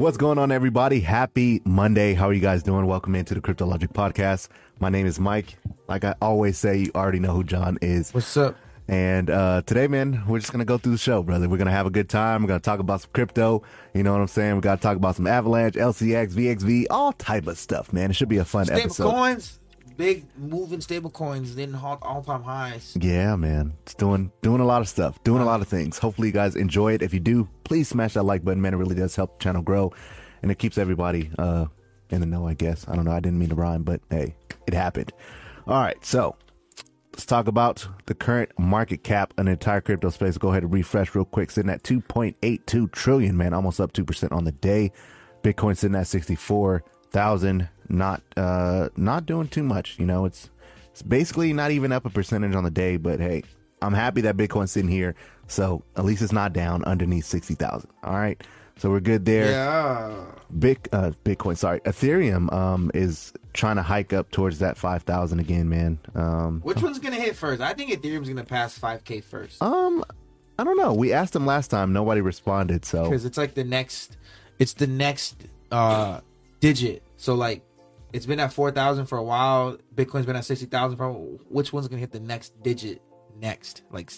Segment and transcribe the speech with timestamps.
[0.00, 1.00] What's going on, everybody?
[1.00, 2.14] Happy Monday.
[2.14, 2.86] How are you guys doing?
[2.86, 4.48] Welcome into the Cryptologic Podcast.
[4.78, 5.58] My name is Mike.
[5.88, 8.10] Like I always say, you already know who John is.
[8.14, 8.56] What's up?
[8.88, 11.50] And uh, today, man, we're just gonna go through the show, brother.
[11.50, 12.40] We're gonna have a good time.
[12.40, 13.62] We're gonna talk about some crypto.
[13.92, 14.54] You know what I'm saying?
[14.54, 18.08] We gotta talk about some Avalanche, LCX, VXV, all type of stuff, man.
[18.10, 19.10] It should be a fun Stable episode.
[19.10, 19.59] coins,
[20.00, 22.96] big moving stable coins, halt all time highs.
[22.98, 23.74] Yeah, man.
[23.82, 25.98] It's doing doing a lot of stuff, doing a lot of things.
[25.98, 27.02] Hopefully you guys enjoy it.
[27.02, 28.72] If you do, please smash that like button, man.
[28.72, 29.92] It really does help the channel grow.
[30.40, 31.66] And it keeps everybody uh
[32.08, 32.88] in the know, I guess.
[32.88, 34.34] I don't know, I didn't mean to rhyme, but hey,
[34.66, 35.12] it happened.
[35.66, 36.34] All right, so
[37.12, 40.38] let's talk about the current market cap in the entire crypto space.
[40.38, 41.50] Go ahead and refresh real quick.
[41.50, 44.92] Sitting at 2.82 trillion, man, almost up 2% on the day.
[45.42, 47.68] Bitcoin sitting at 64,000.
[47.90, 50.24] Not uh not doing too much, you know.
[50.24, 50.48] It's
[50.92, 53.42] it's basically not even up a percentage on the day, but hey,
[53.82, 55.14] I'm happy that Bitcoin's sitting here.
[55.46, 57.90] So at least it's not down underneath 60,000.
[58.04, 58.40] All right.
[58.76, 59.50] So we're good there.
[59.50, 60.24] Yeah.
[60.58, 65.68] Big uh, Bitcoin, sorry, Ethereum um is trying to hike up towards that 5,000 again,
[65.68, 65.98] man.
[66.14, 67.60] Um Which one's gonna hit first?
[67.60, 70.04] I think Ethereum's gonna pass 5k first um
[70.58, 70.92] I don't know.
[70.92, 74.18] We asked them last time, nobody responded, so because it's like the next,
[74.58, 75.36] it's the next
[75.72, 76.20] uh
[76.60, 77.02] digit.
[77.16, 77.62] So like,
[78.12, 79.78] it's been at 4,000 for a while.
[79.94, 81.12] Bitcoin's been at 60,000 for.
[81.48, 83.02] Which one's gonna hit the next digit
[83.38, 83.82] next?
[83.90, 84.12] Like,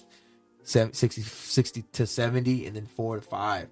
[0.62, 3.69] sev- 60, 60 to 70, and then four to five.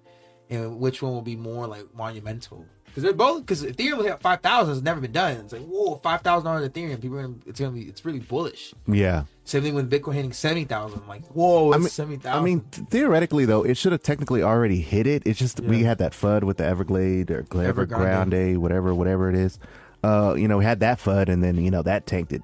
[0.49, 2.65] And which one will be more like monumental?
[2.85, 5.37] Because they're both because Ethereum hit five thousand has never been done.
[5.37, 6.99] It's like whoa, five thousand dollars Ethereum.
[7.01, 8.73] People, are gonna, it's gonna be, it's really bullish.
[8.85, 9.23] yeah.
[9.45, 11.07] Same thing with Bitcoin hitting seventy thousand.
[11.07, 12.41] Like whoa, I it's mean, seventy thousand.
[12.41, 15.23] I mean, theoretically though, it should have technically already hit it.
[15.25, 18.57] It's just we had that FUD with the Everglade or Evergrande, Evergrande.
[18.57, 19.57] whatever, whatever it is.
[20.03, 22.41] Uh, you know, we had that FUD, and then you know that tanked it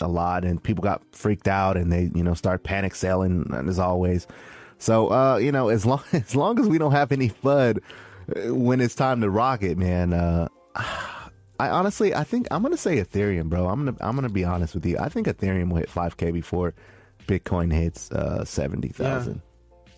[0.00, 3.78] a lot, and people got freaked out, and they you know start panic selling as
[3.78, 4.26] always.
[4.78, 8.54] So, uh, you know, as long as long as we don't have any FUD uh,
[8.54, 10.12] when it's time to rock it, man.
[10.12, 10.48] Uh,
[11.60, 13.68] I honestly, I think I'm gonna say Ethereum, bro.
[13.68, 14.96] I'm gonna I'm gonna be honest with you.
[14.98, 16.72] I think Ethereum will hit 5k before
[17.26, 19.42] Bitcoin hits uh, seventy thousand.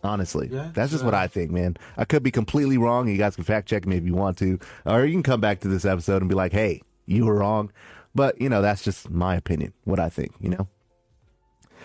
[0.05, 1.77] Honestly, Yeah, that's just what I think, man.
[1.97, 3.07] I could be completely wrong.
[3.07, 5.61] You guys can fact check me if you want to, or you can come back
[5.61, 7.73] to this episode and be like, "Hey, you were wrong."
[8.15, 9.73] But you know, that's just my opinion.
[9.85, 10.69] What I think, you know.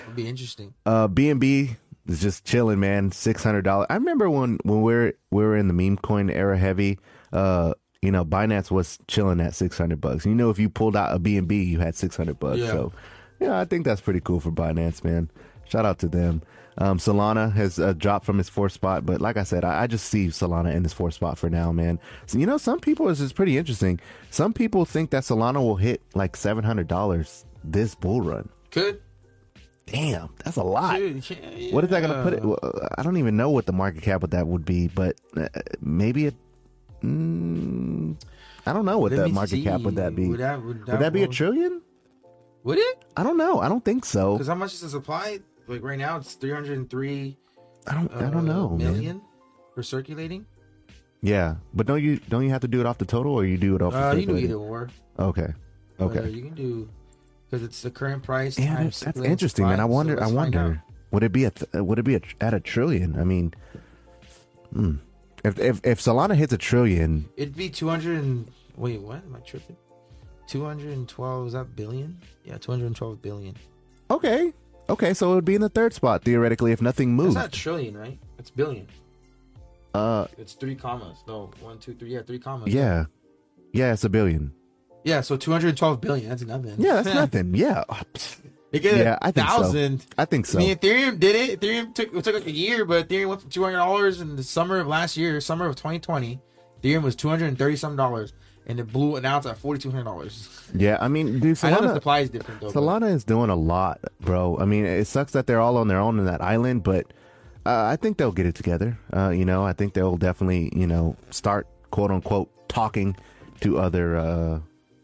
[0.04, 0.74] it'd be interesting.
[0.86, 3.12] Uh, BNB is just chilling, man.
[3.12, 3.88] Six hundred dollars.
[3.90, 7.00] I remember when when we are we were in the meme coin era heavy.
[7.32, 10.26] Uh, you know, Binance was chilling at six hundred bucks.
[10.26, 12.60] You know, if you pulled out a BNB, you had six hundred bucks.
[12.60, 12.68] Yeah.
[12.68, 12.94] So,
[13.40, 15.30] yeah, I think that's pretty cool for Binance, man.
[15.66, 16.42] Shout out to them.
[16.80, 19.88] Um, Solana has uh, dropped from his fourth spot, but like I said, I, I
[19.88, 22.00] just see Solana in his fourth spot for now, man.
[22.28, 24.00] So, you know, some people this is pretty interesting.
[24.30, 28.50] Some people think that Solana will hit like seven hundred dollars this bull run.
[28.70, 29.02] Could
[29.88, 30.98] Damn, that's a lot.
[30.98, 32.90] Dude, yeah, What is that going to put it?
[32.98, 35.48] I don't even know what the market cap of that would be, but uh,
[35.80, 36.36] maybe it.
[37.02, 38.22] Mm,
[38.66, 40.28] I don't know what Let that market cap would that be.
[40.28, 41.82] Would that, would Would that be a trillion?
[42.66, 43.06] Would it?
[43.16, 43.62] I don't know.
[43.62, 44.34] I don't think so.
[44.34, 45.40] Because how much is the supply?
[45.68, 47.38] Like right now, it's three hundred and three
[47.88, 48.12] I don't.
[48.14, 48.94] uh, I don't know, man.
[48.94, 49.22] million
[49.76, 50.46] for circulating.
[51.22, 53.58] Yeah, but don't you don't you have to do it off the total, or you
[53.58, 53.94] do it off?
[53.94, 54.90] the Uh, you can do either or.
[55.20, 55.54] Okay.
[56.00, 56.30] Uh, Okay.
[56.30, 56.88] you can do
[57.50, 58.58] because it's the current price.
[58.60, 59.78] Yeah, times that's, that's interesting, man.
[59.78, 60.18] supply, I so wonder.
[60.18, 60.36] I find out.
[60.36, 60.84] wonder.
[61.12, 61.52] Would it be a?
[61.52, 63.20] Th- would it be a, at a trillion?
[63.20, 63.54] I mean,
[64.72, 64.96] hmm.
[65.44, 69.02] if if if Solana hits a trillion, It'd be two hundred and wait.
[69.02, 69.78] What am I tripping?
[70.48, 71.48] Two hundred and twelve.
[71.48, 72.20] Is that billion?
[72.46, 73.56] Yeah, two hundred and twelve billion.
[74.12, 74.54] okay,
[74.89, 77.36] okay, so it would be in the third spot theoretically if nothing moves.
[77.36, 78.18] It's not trillion, right?
[78.39, 78.88] It's billion.
[79.94, 81.18] Uh, It's three commas.
[81.28, 82.13] No, one, two, three.
[82.13, 82.74] Yeah, three commas.
[82.74, 83.06] yeah,
[83.74, 84.54] yeah, it's a billion.
[85.04, 86.30] Yeah, so two hundred twelve billion.
[86.30, 86.75] That's nothing.
[86.78, 87.56] Yeah, that's nothing.
[87.56, 87.84] Yeah,
[88.72, 89.98] They get Yeah, a I think so.
[90.18, 90.60] I think so.
[90.60, 91.60] I mean, Ethereum did it.
[91.62, 94.36] Ethereum took it took like a year, but Ethereum went from two hundred dollars in
[94.36, 96.39] the summer of last year, summer of twenty twenty.
[96.81, 98.34] Ethereum was two hundred and thirty some dollars,
[98.68, 100.69] and it blew it out at forty two hundred dollars.
[100.75, 102.72] Yeah, I mean, dude, I know the supply is different though.
[102.72, 104.58] but- Solana is doing a lot, bro.
[104.60, 107.08] I mean, it sucks that they're all on their own in that island, but
[107.66, 108.98] uh, I think they'll get it together.
[109.12, 113.16] Uh, you know, I think they'll definitely, you know, start quote unquote talking
[113.62, 114.60] to other, uh,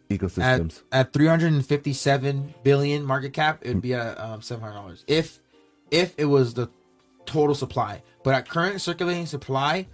[0.10, 0.84] ecosystems.
[0.92, 5.40] at 357 billion market cap, it would be at um, $700 if
[5.90, 6.70] if it was the
[7.26, 8.02] total supply.
[8.24, 9.88] But at current circulating supply,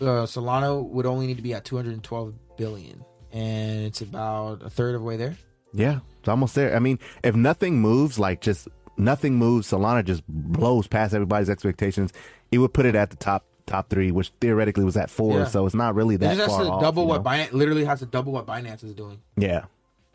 [0.00, 3.02] uh, Solana would only need to be at 212 billion,
[3.32, 5.34] and it's about a third of the way there.
[5.72, 6.76] Yeah, it's almost there.
[6.76, 8.68] I mean, if nothing moves, like just
[8.98, 12.12] nothing moves, Solana just blows past everybody's expectations.
[12.52, 15.38] It would put it at the top top three, which theoretically was at four.
[15.38, 15.44] Yeah.
[15.46, 16.82] So it's not really It that has far off.
[16.82, 17.30] double you what know?
[17.30, 19.20] Binance literally has to double what Binance is doing.
[19.36, 19.64] Yeah,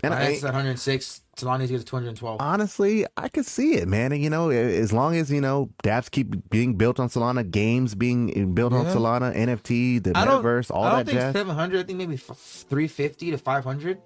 [0.03, 1.21] and Binance I, is at 106.
[1.37, 2.39] Solana is at 212.
[2.39, 4.13] honestly, I could see it, man.
[4.13, 7.93] And, you know, as long as you know dApps keep being built on Solana, games
[7.93, 11.33] being built on Solana, NFT, the I metaverse, all I don't that think jazz.
[11.33, 11.79] 700.
[11.79, 14.01] I think maybe 350 to 500.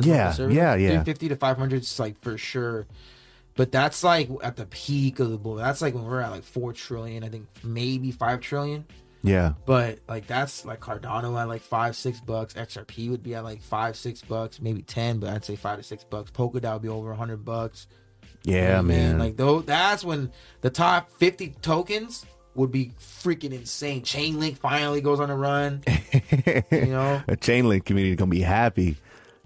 [0.00, 1.02] Yeah, yeah, yeah.
[1.02, 2.86] 350 to 500 is like for sure.
[3.56, 5.56] But that's like at the peak of the bull.
[5.56, 8.86] That's like when we're at like 4 trillion, I think maybe 5 trillion.
[9.22, 13.42] Yeah, But like that's like Cardano at like 5 6 bucks, XRP would be at
[13.42, 16.30] like 5 6 bucks, maybe 10, but I'd say 5 to 6 bucks.
[16.30, 17.88] Polkadot would be over a 100 bucks.
[18.44, 18.86] You know yeah, I mean?
[18.86, 19.18] man.
[19.18, 20.30] Like though that's when
[20.60, 22.24] the top 50 tokens
[22.54, 24.02] would be freaking insane.
[24.02, 25.82] Chainlink finally goes on a run,
[26.70, 27.22] you know.
[27.26, 28.96] a Chainlink community gonna be happy.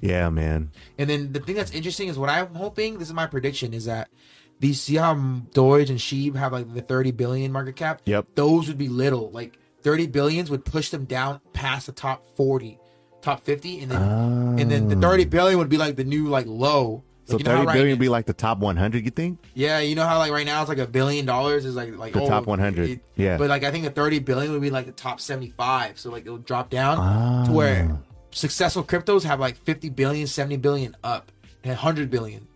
[0.00, 0.72] Yeah, man.
[0.98, 2.98] And then the thing that's interesting is what I'm hoping.
[2.98, 4.10] This is my prediction: is that
[4.58, 5.14] these see how
[5.52, 8.02] Doge and Sheeb have like the 30 billion market cap.
[8.04, 8.26] Yep.
[8.34, 9.30] Those would be little.
[9.30, 12.78] Like 30 billions would push them down past the top 40,
[13.20, 14.02] top 50, and then
[14.60, 17.04] and then the 30 billion would be like the new like low.
[17.24, 19.04] So Like, you know thirty right billion would be like the top one hundred.
[19.04, 19.38] You think?
[19.54, 22.14] Yeah, you know how like right now it's like a billion dollars is like like
[22.14, 23.38] The oh, top 100, yeah.
[23.38, 26.00] But like I think the thirty billion would be like the top seventy five.
[26.00, 27.44] So like it'll drop down Ah.
[27.46, 27.96] to where
[28.32, 31.30] successful cryptos have like 50 billion, 70 billion up,
[31.62, 32.48] and hundred billion.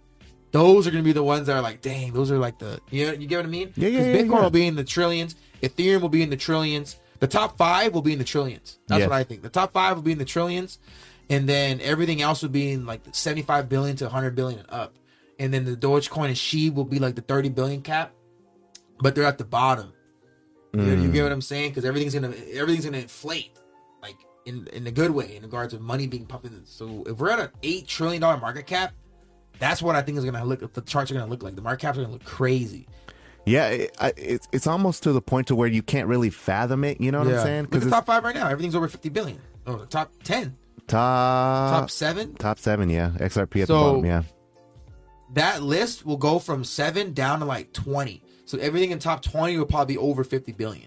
[0.51, 3.07] Those are gonna be the ones that are like, dang, those are like the you
[3.07, 3.73] know you get what I mean?
[3.77, 4.43] Yeah, yeah, Bitcoin yeah.
[4.43, 6.99] will be in the trillions, Ethereum will be in the trillions.
[7.21, 8.79] The top five will be in the trillions.
[8.89, 9.09] That's Yes.
[9.09, 9.43] what I think.
[9.43, 10.79] The top five will be in the trillions,
[11.31, 14.95] and then everything else will be in like 75 billion to 100 billion and up.
[15.39, 18.13] And then the Dogecoin and Sheeb will be like the 30 billion cap,
[19.01, 19.93] but they're at the bottom.
[20.73, 21.23] You, you get mm.
[21.23, 21.71] what I'm saying?
[21.71, 23.53] Because everything's gonna everything's gonna inflate,
[24.03, 26.67] like in in a good way, in regards of money being pumped in.
[26.67, 28.93] So if we're at an eight trillion dollar market cap,
[29.59, 30.73] that's what I think is gonna look.
[30.75, 31.57] The charts are gonna look like.
[31.57, 32.87] The market caps are gonna look crazy.
[33.47, 36.85] Yeah, it, I- it's it's almost to the point to where you can't really fathom
[36.85, 37.01] it.
[37.01, 37.65] You know what I'm saying?
[37.65, 38.49] At the it's top five right now.
[38.49, 39.39] Everything's over 50 billion.
[39.67, 40.57] Oh, top 10,
[40.89, 42.35] top top seven.
[42.35, 42.91] top seven.
[42.91, 44.05] Yeah, XRP at So- the bottom.
[44.05, 44.23] Yeah,
[45.35, 48.23] That list will go from seven down to like 20.
[48.45, 50.87] So everything in top 20 will probably be over 50 billion.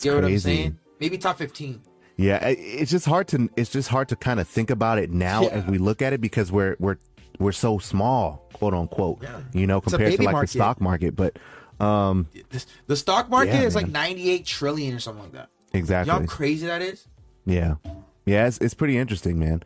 [0.00, 0.78] Get what I'm saying?
[1.00, 1.80] Maybe top 15.
[2.16, 2.36] yeah.
[2.46, 5.48] It's just hard to it's just hard to kind of think about it now Yeah.
[5.48, 6.96] as we look at it because we're we're
[7.38, 9.18] we're so small, quote unquote.
[9.22, 9.40] Yeah.
[9.52, 10.50] You know, compared to like market.
[10.52, 11.14] the stock market.
[11.16, 11.38] But
[11.80, 15.48] um, This- The stock market Yeah, is like 98 trillion or something like that.
[15.72, 16.12] exactly.
[16.12, 17.06] You know how crazy that is?
[17.44, 17.74] Yeah.
[18.24, 19.62] Yeah, it's, it's pretty interesting, man.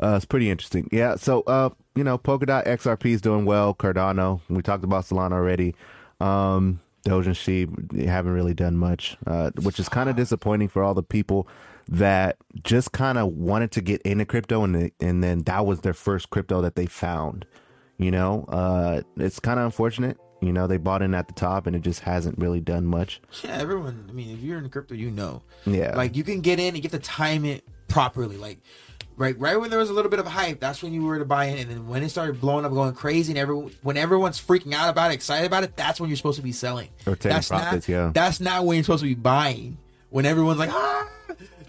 [0.00, 0.88] Uh, it's pretty interesting.
[0.92, 1.16] Yeah.
[1.16, 3.74] So, uh, you know, Polkadot XRP is doing well.
[3.74, 5.74] Cardano, we talked about Solana already.
[6.20, 10.82] Um, Doge and Sheep haven't really done much, uh, which is kind of disappointing for
[10.82, 11.48] all the people
[11.88, 15.80] that just kind of wanted to get into crypto and they- and then that was
[15.80, 17.46] their first crypto that they found.
[17.96, 20.18] You know, uh, it's kind of unfortunate.
[20.46, 23.20] You know, they bought in at the top and it just hasn't really done much.
[23.42, 24.06] Yeah, everyone.
[24.08, 25.42] I mean, if you're in crypto, you know.
[25.66, 25.94] Yeah.
[25.96, 28.36] Like you can get in and you have to time it properly.
[28.36, 28.58] Like
[29.16, 31.24] right, right when there was a little bit of hype, that's when you were to
[31.24, 31.58] buy in.
[31.58, 34.88] And then when it started blowing up, going crazy, and everyone, when everyone's freaking out
[34.88, 36.88] about it, excited about it, that's when you're supposed to be selling.
[37.06, 38.10] Or taking that's profits, not, yeah.
[38.14, 39.78] That's not when you're supposed to be buying.
[40.10, 41.08] When everyone's like, ah,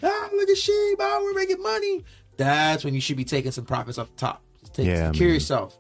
[0.04, 2.06] ah look at sheep, ah, we're making money.
[2.38, 4.44] That's when you should be taking some profits off the top.
[4.60, 5.34] Just take, Yeah, secure man.
[5.34, 5.78] yourself.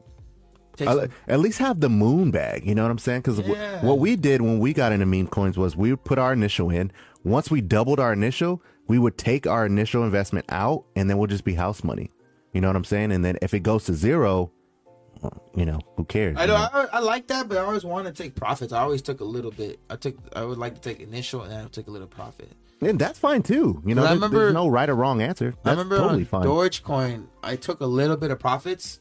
[0.77, 2.65] Take I some- li- at least have the moon bag.
[2.65, 3.22] You know what I'm saying?
[3.22, 3.84] Because Yeah.
[3.86, 6.69] what we did when we got into meme coins was we would put our initial
[6.69, 6.91] in.
[7.25, 11.27] Once we doubled our initial, we would take our initial investment out, and then we'll
[11.27, 12.10] just be house money.
[12.53, 13.12] You know what I'm saying?
[13.12, 14.51] And then if it goes to zero,
[15.55, 16.38] you know who cares?
[16.38, 18.72] I you know I, I like that, but I always want to take profits.
[18.72, 19.79] I always took a little bit.
[19.89, 22.51] I took I would like to take initial and I would take a little profit.
[22.81, 23.81] and that's fine too.
[23.86, 25.55] You know, remember- there's no right or wrong answer.
[25.65, 26.43] I remember totally on fine.
[26.43, 29.00] Dogecoin, I took a little bit of profits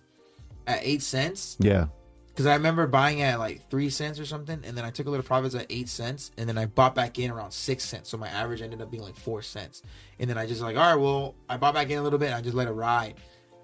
[0.67, 1.87] at eight cents yeah,
[2.29, 5.11] because I remember buying at like three cents or something, and then I took a
[5.11, 8.09] little profits at eight cents, and then I bought back in around six cents.
[8.11, 9.83] So my average ended up being like four cents,
[10.19, 12.27] and then I just like, all right, well, I bought back in a little bit,
[12.27, 13.15] and I just let it ride,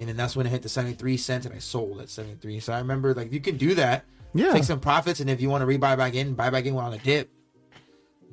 [0.01, 2.37] and then that's when it hit the seventy three cents, and I sold at seventy
[2.37, 2.61] three.
[2.61, 4.53] So I remember like you can do that, Yeah.
[4.53, 6.87] take some profits, and if you want to rebuy back in, buy back in while
[6.87, 7.31] on a dip.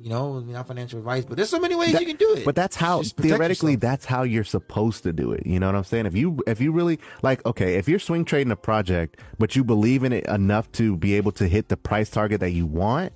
[0.02, 2.44] You know, not financial advice, but there's so many ways That- you can do it.
[2.46, 3.80] But that's how theoretically yourself.
[3.82, 5.46] that's how you're supposed to do it.
[5.46, 6.06] You know what I'm saying?
[6.06, 9.62] If you if you really like okay, if you're swing trading a project, but you
[9.62, 13.12] believe in it enough to be able to hit the price target that you want,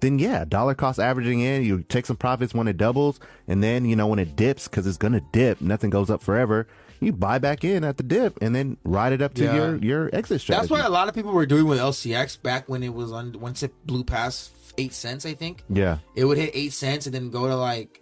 [0.00, 3.84] then yeah, dollar cost averaging in, you take some profits when it doubles, and then
[3.84, 6.66] you know when it dips because it's gonna dip, nothing goes up forever.
[7.00, 9.54] you buy back in at the dip and then ride it up to Yeah.
[9.56, 10.68] your your exit strategy.
[10.68, 13.36] That's what a lot of people were doing with LCX back when it was on
[13.38, 15.26] once it blew past eight cents.
[15.26, 15.62] I think.
[15.68, 18.00] Yeah, it would hit eight cents and then go to like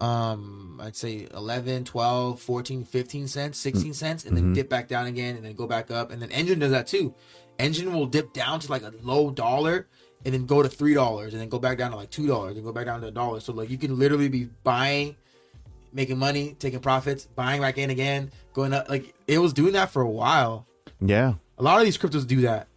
[0.00, 5.06] um i'd say 11 12 14 15 cents 16 cents and then dip back down
[5.06, 6.12] again and then go back up.
[6.12, 7.12] And then Enjin does that too.
[7.58, 9.88] Enjin will dip down to like a low dollar
[10.24, 12.54] and then go to three dollars and then go back down to like two dollars
[12.56, 13.40] and go back down to a dollar.
[13.40, 15.16] So like you can literally be buying
[15.92, 18.88] making money taking profits buying back in again going up.
[18.88, 20.64] Like it was doing that for a while.
[21.00, 21.34] Yeah.
[21.58, 22.67] a lot of these cryptos do that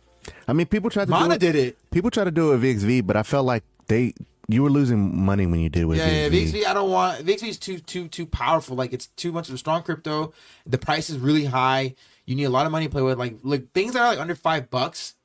[0.48, 1.52] I mean, people tried to mana do it.
[1.54, 4.14] did it People try to do it with VXV, but I felt like they
[4.48, 6.52] you were losing money when you did it with Yeah, yeah, VXV.
[6.52, 6.66] VXV.
[6.66, 8.76] I don't want VXV is too too too powerful.
[8.76, 10.34] Like it's too much of a strong crypto.
[10.66, 11.96] The price is really high.
[12.26, 13.18] You need a lot of money to play with.
[13.18, 15.16] Like like things that are like under five bucks,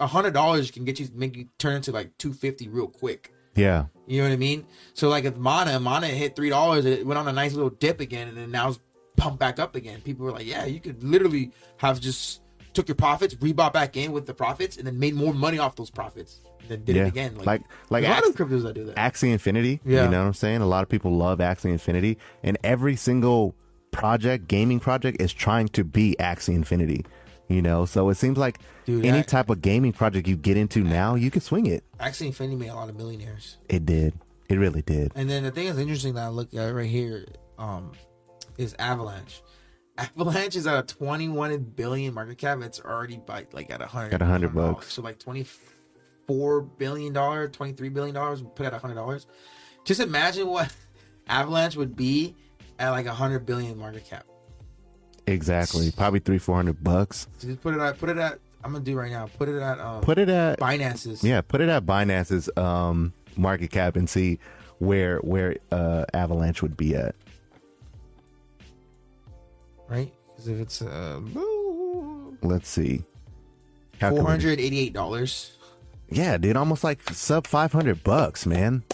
[0.00, 3.32] a hundred dollars can get you make you turn into like two fifty real quick.
[3.54, 4.66] Yeah, You know what I mean?
[4.92, 8.00] So like if Mana Mana hit three dollars, it went on a nice little dip
[8.00, 8.78] again, and then now it's
[9.16, 10.02] pumped back up again.
[10.02, 12.42] People were like, yeah, you could literally have just
[12.76, 15.74] took your profits, rebought back in with the profits, and then made more money off
[15.74, 16.40] those profits.
[16.60, 17.02] And then did yeah.
[17.04, 17.36] it again.
[17.38, 18.96] like like there's a lot of cryptos that do that.
[18.96, 19.80] Axie Infinity.
[19.84, 20.04] Yeah.
[20.04, 20.60] You know what I'm saying?
[20.60, 23.54] A lot of people love Axie Infinity, and every single
[23.90, 27.04] project, gaming project, is trying to be Axie Infinity.
[27.48, 30.56] You know, so it seems like Dude, any that- type of gaming project you get
[30.56, 31.84] into now, you can swing it.
[31.98, 33.56] Axie, Infinity made a lot of millionaires.
[33.68, 34.14] It did.
[34.48, 35.12] It really did.
[35.14, 37.26] And then the thing that's interesting that I look at right here
[37.58, 37.92] um,
[38.58, 39.42] is Avalanche.
[39.98, 42.60] Avalanche is at a 21 billion market cap.
[42.62, 44.12] It's already by like at 100.
[44.14, 44.54] At 100 $100.
[44.54, 44.92] bucks.
[44.92, 49.26] So like 24 billion dollars, 23 billion dollars put at 100 dollars.
[49.84, 50.72] Just imagine what
[51.28, 52.34] Avalanche would be
[52.78, 54.26] at like a 100 billion market cap.
[55.26, 55.90] Exactly.
[55.90, 57.26] Probably three, four hundred bucks.
[57.38, 59.28] So just put it at put it at I'm gonna do right now.
[59.38, 61.24] Put it at um, Put it at Binance's.
[61.24, 61.40] yeah.
[61.40, 64.38] Put it at Binance's um, market cap and see
[64.78, 67.14] where where uh, Avalanche would be at.
[69.88, 70.12] Right?
[70.28, 71.20] Because if it's uh,
[72.42, 73.02] Let's see.
[74.00, 75.52] How four can we- hundred eighty-eight dollars.
[76.08, 78.84] Yeah, dude, almost like sub 500 bucks, man.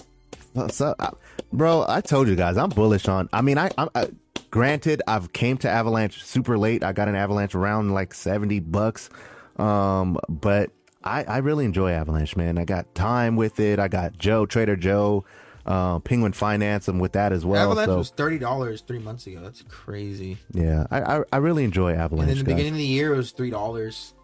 [0.57, 1.11] Uh, So, uh,
[1.53, 3.29] bro, I told you guys, I'm bullish on.
[3.35, 4.09] I mean, I, I, I
[4.51, 6.83] granted, I've came to Avalanche super late.
[6.83, 9.11] I got an Avalanche around like 70 bucks.
[9.59, 10.71] Um, but
[11.05, 12.57] I, I really enjoy Avalanche, man.
[12.57, 13.79] I got time with it.
[13.79, 15.27] I got Joe, Trader Joe,
[15.67, 17.71] uh, Penguin Finance, and with that as well.
[17.71, 19.41] Avalanche so, was thirty dollars three months ago.
[19.41, 20.39] That's crazy.
[20.53, 22.31] yeah, I, I, I really enjoy Avalanche.
[22.31, 22.55] And in the guys.
[22.55, 24.15] beginning of the year, it was three dollars.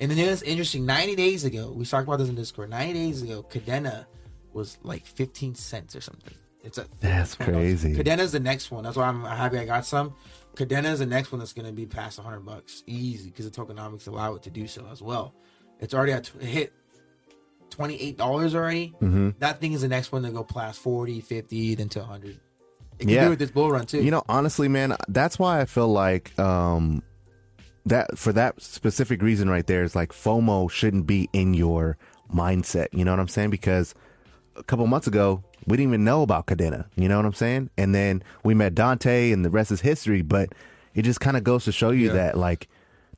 [0.00, 0.86] And then it's interesting.
[0.86, 2.70] Ninety days ago, we talked about this in Discord.
[2.70, 4.06] Ninety days ago, Kadena
[4.52, 6.34] was like fifteen cents or something.
[6.62, 7.94] It's a That's crazy.
[7.94, 8.84] Kadena's the next one.
[8.84, 10.14] That's why I'm happy I got some.
[10.54, 14.08] Kadena's the next one that's going to be past hundred bucks, easy, because the tokenomics
[14.08, 15.34] allow it to do so as well.
[15.80, 16.72] It's already at it hit
[17.70, 18.94] twenty eight dollars already.
[19.00, 19.30] Mm-hmm.
[19.38, 22.38] That thing is the next one to go past 40, 50, then to hundred.
[22.98, 23.24] It can Yeah.
[23.24, 24.02] do with this bull run too.
[24.02, 27.02] You know, honestly, man, that's why I feel like um
[27.86, 31.96] that for that specific reason right there is like FOMO shouldn't be in your
[32.34, 32.88] mindset.
[32.92, 33.50] You know what I'm saying?
[33.50, 33.94] Because
[34.56, 36.86] a couple months ago, we didn't even know about Kadena.
[36.96, 37.70] You know what I'm saying?
[37.78, 40.20] And then we met Dante, and the rest is history.
[40.22, 40.50] But
[40.94, 42.14] it just kind of goes to show you Yeah.
[42.14, 42.68] that like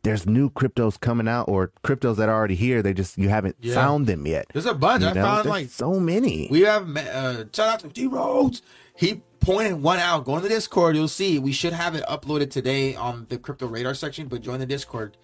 [0.02, 2.83] there's new cryptos coming out or cryptos that are already here.
[2.83, 3.75] They just you haven't Yeah.
[3.75, 4.47] found them yet.
[4.52, 5.02] There's a bunch.
[5.02, 5.23] You I know?
[5.23, 6.49] found There's like so many.
[6.50, 8.62] We have uh, shout out to D Rhodes.
[8.97, 10.25] He pointed one out.
[10.25, 10.97] Go in the Discord.
[10.97, 11.38] You'll see.
[11.38, 14.28] We should have it uploaded today on the crypto radar section.
[14.28, 15.16] But join the Discord.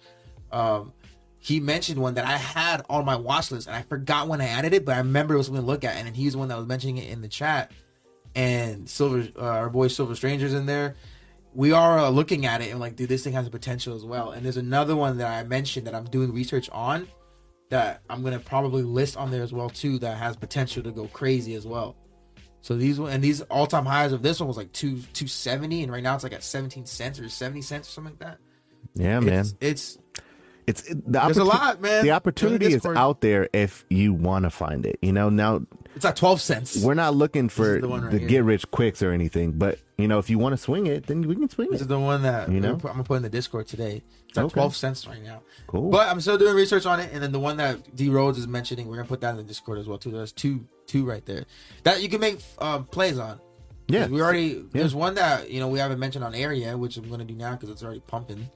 [0.51, 0.93] Um,
[1.39, 4.47] he mentioned one that I had on my watch list, and I forgot when I
[4.47, 5.95] added it, but I remember it was something to look at.
[5.95, 7.71] And then he's the one that was mentioning it in the chat.
[8.35, 10.95] And Silver, uh, our boy Silver Strangers in there.
[11.57, 14.29] We are uh, looking at it and like, dude, this thing has potential as well.
[14.29, 17.07] And there's another one that I mentioned that I'm doing research on
[17.69, 21.07] that I'm gonna probably list on there as well too that has potential to go
[21.07, 21.95] crazy as well.
[22.61, 25.27] So these one and these all time highs of this one was like two two
[25.27, 28.19] seventy, and right now it's like at seventeen cents or seventy cents or something like
[28.19, 28.37] that.
[28.93, 29.39] yeah, man.
[29.39, 29.97] It's, it's
[30.67, 32.03] It's it- the There's a lot, man.
[32.03, 34.99] The opportunity is out there if you want to find it.
[35.01, 35.61] You know, now
[35.95, 36.83] it's at twelve cents.
[36.83, 40.19] we're not looking for the right the get rich quicks or anything, but you know,
[40.19, 41.71] if you want to swing it, then we can swing it.
[41.71, 41.85] This it.
[41.85, 42.73] is the one that You know?
[42.73, 44.03] I'm gonna put in the Discord today.
[44.29, 44.53] It's at Okay.
[44.53, 45.41] twelve cents right now.
[45.65, 45.89] Cool.
[45.89, 48.47] But I'm still doing research on it, and then the one that D Rhodes is
[48.47, 50.11] mentioning, we're gonna put that in the Discord as well too.
[50.11, 51.45] There's two two right there
[51.83, 53.39] that you can make um, plays on.
[53.89, 54.07] Yeah.
[54.07, 57.25] we already there's one that you know we haven't mentioned on area, which I'm gonna
[57.25, 58.49] do now because it's already pumping.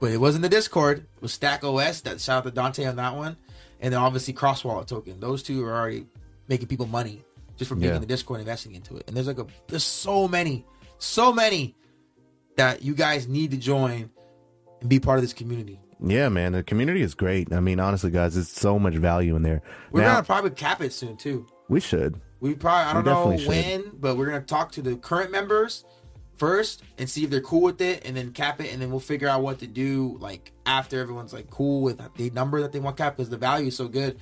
[0.00, 0.98] But it was in the Discord.
[1.00, 2.00] It was Stack OS.
[2.00, 3.36] That shout out to Dante on that one,
[3.80, 5.20] and then obviously Cross Wallet Token.
[5.20, 6.06] Those two are already
[6.48, 7.22] making people money
[7.56, 7.96] just from being Yeah.
[7.96, 9.04] in the Discord and investing into it.
[9.06, 10.64] And there's like a there's so many,
[10.98, 11.76] so many
[12.56, 14.10] that you guys need to join
[14.80, 15.80] and be part of this community.
[16.04, 17.52] yeah, man, the community is great.
[17.52, 19.62] I mean, honestly, guys, there's so much value in there.
[19.92, 21.46] We're now, gonna probably cap it soon too.
[21.68, 22.20] we should.
[22.40, 25.84] We probably I don't know when, but we're gonna talk to the current members,
[26.36, 28.98] first and see if they're cool with it, and then cap it, and then we'll
[28.98, 32.80] figure out what to do like after everyone's like cool with the number that they
[32.80, 34.18] want cap because the value is so good.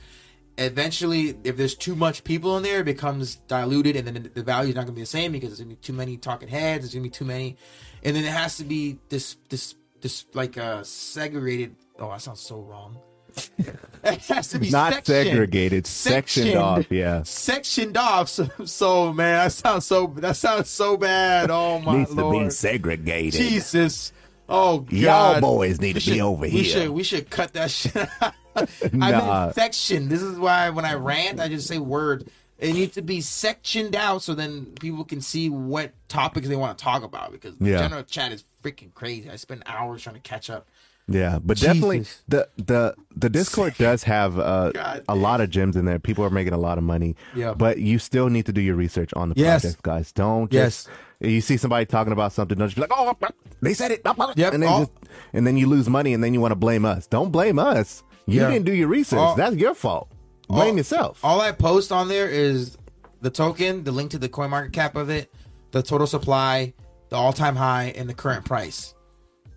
[0.59, 4.71] Eventually, if there's too much people in there, it becomes diluted, and then the value
[4.71, 6.83] is not gonna be the same because there's gonna be too many talking heads.
[6.85, 7.57] There's gonna be too many,
[8.03, 11.77] and then it has to be this this this like uh segregated.
[11.99, 12.99] Oh, that sounds so wrong.
[14.05, 15.29] it has to be Not sectioned.
[15.29, 17.23] segregated, sectioned off, yeah.
[17.23, 18.29] sectioned off.
[18.29, 21.51] So, so man, that sounds so that sounds so bad.
[21.51, 23.41] Oh my Needs to be segregated.
[23.41, 24.13] Jesus.
[24.49, 26.65] Oh God, Y'all boys need We to be should- over we here.
[26.65, 27.97] Should, we should cut that shit.
[28.21, 28.35] out.
[28.57, 29.11] I Nah.
[29.45, 30.09] meant section.
[30.09, 32.29] This is why when I rant, I just say word.
[32.59, 36.77] It needs to be sectioned out so then people can see what topics they want
[36.77, 37.79] to talk about because the Yeah.
[37.79, 39.31] general chat is freaking crazy.
[39.31, 40.67] I spend hours trying to catch up.
[41.09, 45.75] Yeah, but definitely the the the Discord does have uh, God a lot of gems
[45.75, 45.99] in there.
[45.99, 47.17] People are making a lot of money.
[47.35, 47.55] Yeah.
[47.55, 49.63] but you still need to do your research on the Yes.
[49.63, 50.13] project, guys.
[50.13, 50.85] Don't Yes.
[50.85, 50.89] just
[51.21, 53.15] you see somebody talking about something, don't just be like, oh,
[53.61, 54.53] they said it, Yep.
[54.55, 54.93] and then All- just
[55.33, 57.07] and then you lose money, and then you want to blame us.
[57.07, 58.03] Don't blame us.
[58.27, 58.51] You Yeah.
[58.51, 59.19] didn't do your research.
[59.19, 60.09] All- That's your fault.
[60.49, 61.21] Blame all- yourself.
[61.25, 62.77] All I post on there is
[63.21, 65.31] the token, the link to the coin market cap of it,
[65.73, 66.75] the total supply,
[67.09, 68.95] the all time high, and the current price.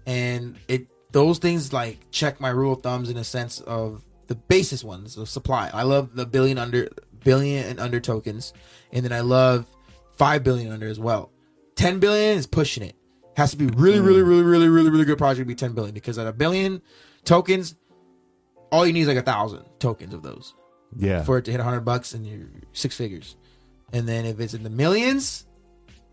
[0.06, 4.36] And it those things like check my rule of thumbs in a sense of the
[4.36, 5.70] basis ones of supply.
[5.74, 6.90] I love the billion under
[7.24, 8.52] billion and under tokens,
[8.92, 9.66] and then I love
[10.18, 11.32] five billion under as well.
[11.76, 12.96] Ten billion is pushing it.
[13.38, 15.94] Has to be really, really, really, really, really, really good project to be ten billion
[15.94, 16.82] because at a billion
[17.26, 17.76] tokens,
[18.74, 20.54] all you need is like a thousand tokens of those
[20.98, 23.36] yeah, for it to hit 100 bucks and you're six figures.
[23.94, 25.46] And then if it's in the millions,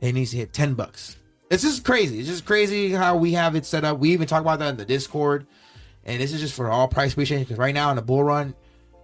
[0.00, 1.16] it needs to hit 10 bucks.
[1.50, 2.18] It's just crazy.
[2.20, 3.98] It's just crazy how we have it set up.
[3.98, 5.46] We even talk about that in the Discord.
[6.04, 8.54] And this is just for all price appreciation because right now in the bull run,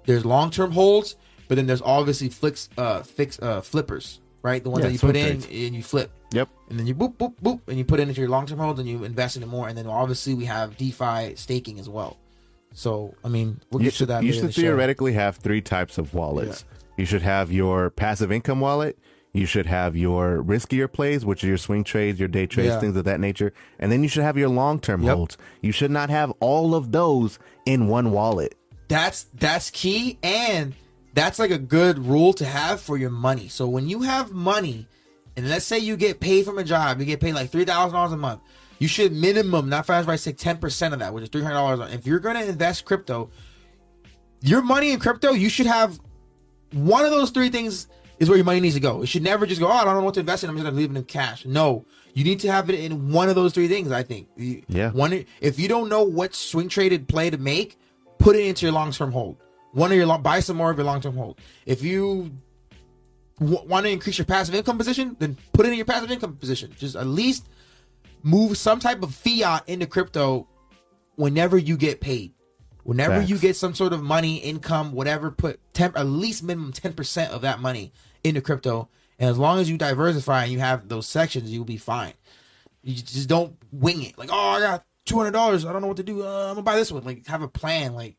[0.05, 1.17] there's long term holds,
[1.49, 4.63] but then there's obviously flicks, uh, fix, uh, flippers, right?
[4.63, 5.47] The ones Yeah, that you put in trades.
[5.47, 6.11] and you flip.
[6.33, 6.49] yep.
[6.71, 8.79] And then you boop, boop, boop, and you put it into your long term holds
[8.81, 9.69] and you invest in it more.
[9.69, 12.17] And then obviously we have DeFi staking as well.
[12.77, 14.61] So, I mean, we'll you get should, to that you should the show.
[14.61, 16.65] theoretically have three types of wallets.
[16.99, 18.99] You should have your passive income wallet.
[19.33, 22.81] You should have your riskier plays, which are your swing trades, your day trades, Yeah.
[22.81, 23.53] things of that nature.
[23.79, 25.15] And then you should have your long term Yep.
[25.17, 25.39] holds.
[25.63, 28.55] You should not have all of those in one wallet.
[28.89, 30.73] that's that's key and
[31.15, 34.87] that's like a good rule to have for your money so when you have money
[35.37, 38.17] and let's say you get paid from a job you get paid like $3000 a
[38.17, 38.41] month
[38.79, 42.19] you should minimum not fast right say 10% of that which is $300 if you're
[42.19, 43.31] going to invest crypto
[44.43, 45.99] your money in crypto you should have
[46.73, 49.03] one of those three things is where your money needs to go.
[49.03, 50.51] It should never just go, oh, I don't know what to invest in.
[50.51, 51.45] I'm just gonna leave it in cash.
[51.45, 51.85] No,
[52.15, 53.93] you need to have it in one of those three things.
[53.93, 54.29] I think.
[54.37, 54.91] Yeah.
[54.91, 57.79] One, if you don't know what swing traded play to make,
[58.19, 59.37] put it into your long term hold.
[59.73, 61.39] One of your long, buy some more of your long term hold.
[61.67, 62.31] If you
[63.39, 66.37] w- want to increase your passive income position, then put it in your passive income
[66.37, 66.75] position.
[66.79, 67.47] Just at least
[68.27, 70.49] move some type of fiat into crypto
[71.15, 72.35] whenever you get paid.
[72.83, 73.31] Whenever Facts.
[73.31, 77.43] you get some sort of money, income, whatever, put 10, at least minimum 10% of
[77.43, 77.93] that money
[78.25, 78.89] into crypto.
[79.21, 82.15] And as long as you diversify and you have those sections, you'll be fine.
[82.83, 84.19] You just don't wing it.
[84.19, 85.69] Like, oh, I got $200.
[85.69, 86.25] I don't know what to do.
[86.25, 87.05] Uh, I'm going to buy this one.
[87.05, 87.95] Like, have a plan.
[87.95, 88.17] Like,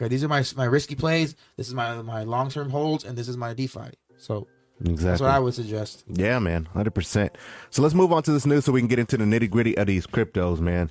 [0.00, 1.36] okay, these are my my risky plays.
[1.56, 3.04] This is my, my long term holds.
[3.04, 3.90] And this is my DeFi.
[4.16, 4.48] So
[4.80, 5.04] Exactly.
[5.04, 6.04] that's what I would suggest.
[6.08, 7.36] Yeah, man, hundred percent.
[7.70, 9.76] So let's move on to this news so we can get into the nitty gritty
[9.76, 10.90] of these cryptos, man.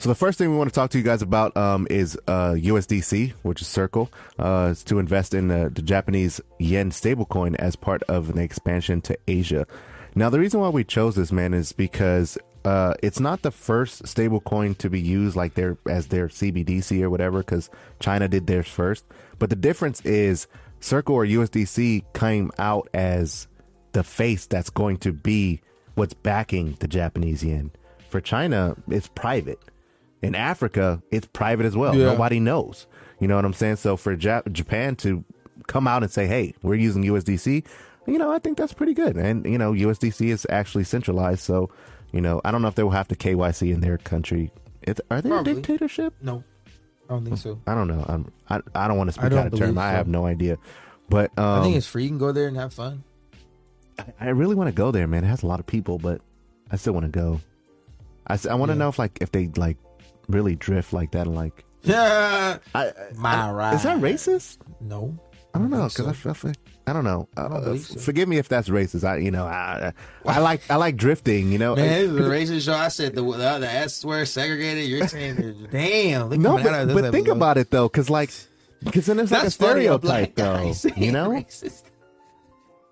[0.00, 2.52] So the first thing we want to talk to you guys about um, is uh,
[2.52, 4.10] USDC, which is Circle.
[4.38, 9.00] Uh, it's to invest in the, the Japanese yen stablecoin as part of an expansion
[9.02, 9.66] to Asia.
[10.14, 14.04] Now, the reason why we chose this, man, is because uh, it's not the first
[14.04, 18.68] stablecoin to be used like their as their CBDC or whatever, because China did theirs
[18.68, 19.04] first.
[19.40, 20.46] But the difference is
[20.80, 23.48] Circle or USDC came out as
[23.92, 25.60] the face that's going to be
[25.94, 27.70] what's backing the Japanese yen.
[28.10, 29.58] For China, it's private.
[30.22, 31.94] In Africa, it's private as well.
[31.94, 32.06] Yeah.
[32.06, 32.86] Nobody knows.
[33.20, 33.76] You know what I'm saying?
[33.76, 35.24] So for Jap- Japan to
[35.66, 37.64] come out and say, "Hey, we're using USDC,"
[38.06, 39.16] you know, I think that's pretty good.
[39.16, 41.70] And you know, USDC is actually centralized, so
[42.12, 44.50] you know, I don't know if they will have to KYC in their country.
[45.10, 45.52] Are they Probably.
[45.52, 46.14] a dictatorship?
[46.22, 46.42] No,
[47.08, 47.58] I don't think so.
[47.66, 48.04] I don't know.
[48.08, 49.60] I'm, I I don't want to speak out of turn.
[49.60, 50.58] believe I have no idea.
[51.08, 52.02] But um, I think it's free.
[52.04, 53.02] You can go there and have fun.
[54.20, 55.24] I really want to go there, man.
[55.24, 56.20] It has a lot of people, but
[56.70, 57.40] I still want to go.
[58.26, 58.78] I, I want to Yeah.
[58.80, 59.76] know if like if they like
[60.28, 62.58] really drift like that and like Yeah.
[62.74, 64.58] I, My I- is that racist?
[64.80, 65.18] No.
[65.54, 66.08] I don't know because so.
[66.08, 66.52] I, feel- I, feel-
[66.88, 67.28] I don't know.
[67.36, 68.00] Uh, don't believe so.
[68.00, 69.04] Forgive me if that's racist.
[69.04, 69.92] I you know I
[70.26, 71.52] I like I like drifting.
[71.52, 71.76] You know.
[71.76, 72.72] Man, is a racist show.
[72.74, 74.86] I said the the, the S swear segregated.
[74.88, 76.30] You're saying damn.
[76.30, 78.30] look no, coming out of but, but think about it though, because like
[78.82, 80.72] because then it's like a That's funny, a stereotype though.
[80.96, 81.30] You know.
[81.30, 81.82] racist.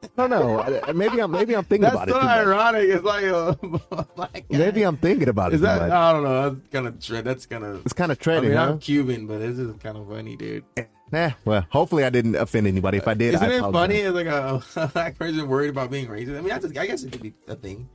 [0.03, 0.93] I don't know.
[0.93, 2.13] Maybe I'm maybe I'm thinking That's about it.
[2.13, 2.47] That's so much.
[2.47, 2.89] ironic.
[2.89, 4.59] It's like a black guy.
[4.59, 5.81] Maybe I'm thinking about it Is that?
[5.83, 5.91] much.
[5.91, 6.51] I don't know.
[6.51, 7.85] That's kind of tre- that's kind of.
[7.85, 8.69] It's kind of I mean, huh?
[8.71, 10.65] I'm Cuban, but this is kind of funny, dude.
[11.13, 12.99] Nah, well, hopefully I didn't offend anybody.
[12.99, 13.97] If I did, Isn't I it funny?
[13.97, 16.37] It's like a, a black person worried about being racist.
[16.37, 17.89] I mean, I, just, I guess it could be a thing.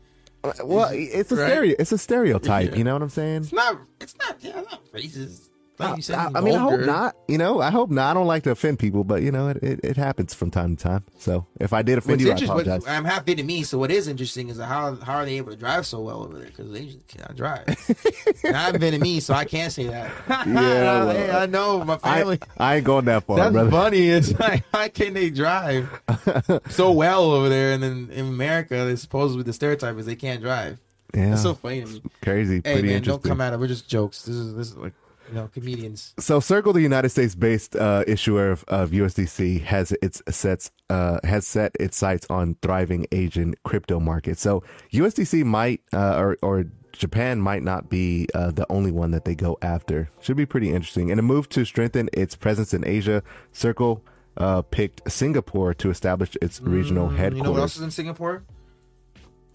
[0.63, 1.47] Well, it's a Right?
[1.49, 1.75] stereo.
[1.77, 2.71] It's a stereotype.
[2.71, 2.77] Yeah.
[2.77, 3.41] You know what I'm saying?
[3.43, 3.79] It's not.
[3.99, 4.37] It's not.
[4.39, 5.49] Yeah, it's not racist.
[5.81, 7.15] I, I mean, I hope not.
[7.27, 8.11] You know, I hope not.
[8.11, 10.75] I don't like to offend people, but you know, it, it, it happens from time
[10.75, 11.03] to time.
[11.19, 12.87] So if I did offend What's you, I apologize.
[12.87, 15.85] I'm half Vietnamese, so what is interesting is how how are they able to drive
[15.85, 16.47] so well over there?
[16.47, 17.65] Because they just cannot drive.
[17.67, 20.11] I'm Vietnamese, so I can't say that.
[20.47, 22.39] well, Hey, I know my family.
[22.57, 23.71] I ain't going that far, That's brother.
[23.71, 24.09] funny.
[24.09, 25.89] It's like how can they drive
[26.69, 30.41] so well over there, and then in America, they supposedly the stereotype is they can't
[30.41, 30.79] drive.
[31.13, 32.01] Yeah, That's so funny me.
[32.21, 32.61] crazy.
[32.63, 33.59] Hey pretty man, don't come at it.
[33.59, 34.23] We're just jokes.
[34.23, 34.93] This is this is like
[35.31, 36.13] you know comedians.
[36.19, 41.47] So Circle, the United States-based uh, issuer of, of USDC, has its sets uh, has
[41.47, 44.37] set its sights on thriving Asian crypto market.
[44.37, 44.63] So
[44.93, 49.33] USDC might uh, or or Japan might not be uh, the only one that they
[49.35, 50.09] go after.
[50.19, 51.09] Should be pretty interesting.
[51.09, 54.03] In a move to strengthen its presence in Asia, Circle
[54.37, 57.37] uh, picked Singapore to establish its regional Mm, headquarters.
[57.37, 58.43] You know what else is in Singapore?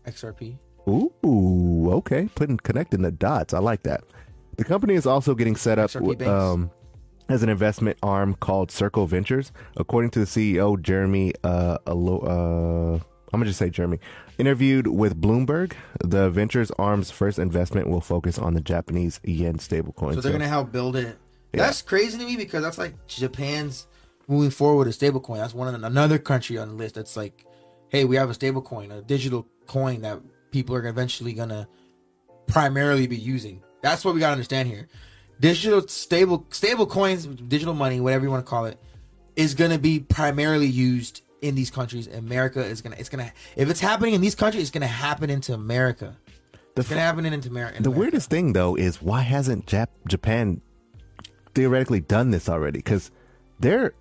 [0.06, 0.56] XRP.
[0.88, 2.28] Ooh, okay.
[2.34, 3.52] Putting connecting the dots.
[3.52, 4.04] I like that.
[4.56, 6.70] The company is also getting set up with, um,
[7.28, 9.52] as an investment arm called Circle Ventures.
[9.76, 13.98] According to the CEO Jeremy, uh, Alo- uh, I'm gonna just say Jeremy,
[14.38, 20.14] interviewed with Bloomberg, the ventures arm's first investment will focus on the Japanese yen stablecoin.
[20.14, 21.18] So they're gonna help build it.
[21.52, 23.86] That's crazy to me because that's like Japan's
[24.28, 25.36] moving forward a stablecoin.
[25.38, 27.44] That's one of the- another country on the list that's like,
[27.88, 31.66] hey, we have a stablecoin, a digital coin that people are eventually gonna
[32.46, 33.60] primarily be using.
[33.82, 34.88] That's what we gotta understand here.
[35.40, 38.78] Digital stable stable coins, digital money, whatever you want to call it,
[39.36, 42.06] is gonna be primarily used in these countries.
[42.06, 45.52] America is gonna it's gonna if it's happening in these countries, it's gonna happen into
[45.54, 46.16] America.
[46.74, 47.82] The It's gonna happen into America.
[47.82, 50.60] The weirdest thing though is why hasn't Jap- Japan
[51.54, 52.78] theoretically done this already?
[52.78, 53.10] Because
[53.60, 53.94] they're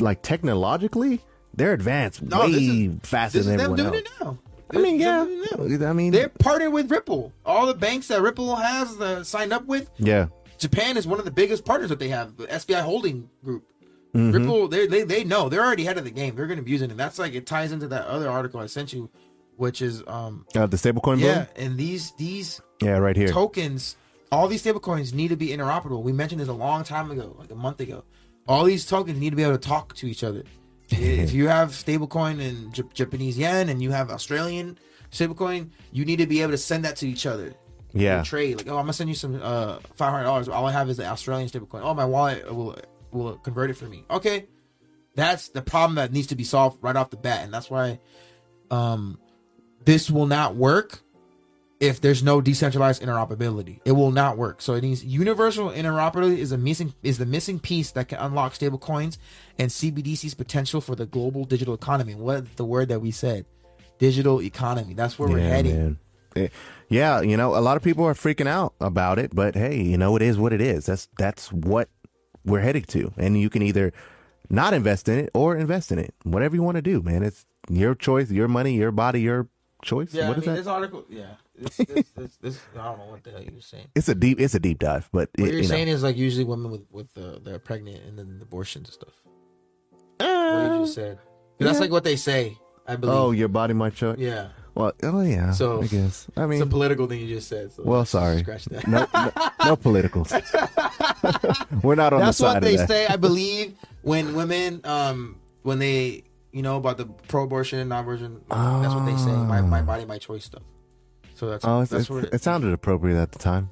[0.00, 1.20] like technologically
[1.54, 4.38] they're advanced No, way is- faster This than everyone doing else.
[4.74, 5.24] I mean, yeah.
[5.24, 5.84] is them doing.
[5.84, 7.32] I mean, They're partnered with Ripple.
[7.46, 10.26] All the banks that Ripple has uh, signed up with, yeah,
[10.58, 12.36] Japan is one of the biggest partners that they have.
[12.36, 13.64] The SBI Holding Group.
[14.14, 14.32] Mm-hmm.
[14.32, 16.34] Ripple, they, they they know they're already ahead of the game.
[16.34, 16.96] They're going to be using it.
[16.96, 19.10] That's like it ties into that other article I sent you,
[19.56, 21.46] which is um uh, the stablecoin yeah, boom.
[21.56, 23.28] and these these Yeah, right here.
[23.28, 23.96] tokens,
[24.32, 26.02] all these stablecoins need to be interoperable.
[26.02, 28.02] We mentioned this a long time ago, like a month ago.
[28.46, 30.42] All these tokens need to be able to talk to each other.
[30.88, 34.78] If you have stablecoin in J- Japanese yen and you have Australian
[35.10, 37.54] stablecoin, you need to be able to send that to each other.
[37.92, 38.22] Yeah.
[38.22, 40.48] Trade like, oh, I'm gonna send you some uh five hundred dollars.
[40.48, 41.80] All I have is the Australian stablecoin.
[41.82, 42.76] Oh, my wallet will
[43.10, 44.04] will convert it for me.
[44.10, 44.46] Okay,
[45.14, 47.98] that's the problem that needs to be solved right off the bat, and that's why
[48.70, 49.18] um
[49.84, 51.00] this will not work
[51.80, 53.80] if there's no decentralized interoperability.
[53.84, 54.60] It will not work.
[54.60, 58.54] So it needs universal interoperability is a missing is the missing piece that can unlock
[58.54, 59.18] stable coins
[59.58, 62.14] and CBDC's potential for the global digital economy.
[62.14, 63.46] What the word that we said?
[63.98, 64.94] Digital economy.
[64.94, 65.76] That's where we're heading.
[65.76, 65.98] man.
[66.36, 66.48] Eh,
[66.88, 69.96] Yeah, you know, a lot of people are freaking out about it, but hey, you
[69.96, 70.86] know, it is what it is.
[70.86, 71.88] That's that's what
[72.44, 73.92] we're heading to, and you can either
[74.50, 76.14] not invest in it or invest in it.
[76.24, 77.22] Whatever you want to do, man.
[77.22, 79.48] It's your choice, your money, your body, your
[79.84, 80.14] choice.
[80.14, 80.56] Yeah, what I mean, that?
[80.56, 83.88] this article, yeah, this, this, this, this, I don't know what the hell you're saying.
[83.94, 85.68] It's a deep, it's a deep dive, but What it, you're you know.
[85.68, 89.14] saying is like usually women with with uh, they're pregnant and then abortions and stuff.
[90.18, 91.16] what you just said.
[91.58, 92.56] 'Cause That's like what they say.
[92.86, 93.14] I believe.
[93.16, 94.18] oh, your body, my choice.
[94.18, 94.48] yeah.
[94.74, 95.50] Well, oh yeah.
[95.50, 96.28] So, I guess.
[96.36, 97.72] I mean It's a political thing you just said.
[97.72, 98.38] So well, sorry.
[98.38, 98.86] Scratch that.
[98.86, 99.30] no, no,
[99.64, 100.32] no politicals.
[101.82, 102.88] We're not on That's the side what they of that.
[102.88, 103.06] say.
[103.08, 108.94] I believe when women, um, when they, you know, about the pro-abortion and non-abortion, that's
[108.94, 109.32] what they say.
[109.32, 110.62] My, my body, my choice stuff.
[111.38, 113.70] So that's Oh, that's what it, it sounded appropriate at the time.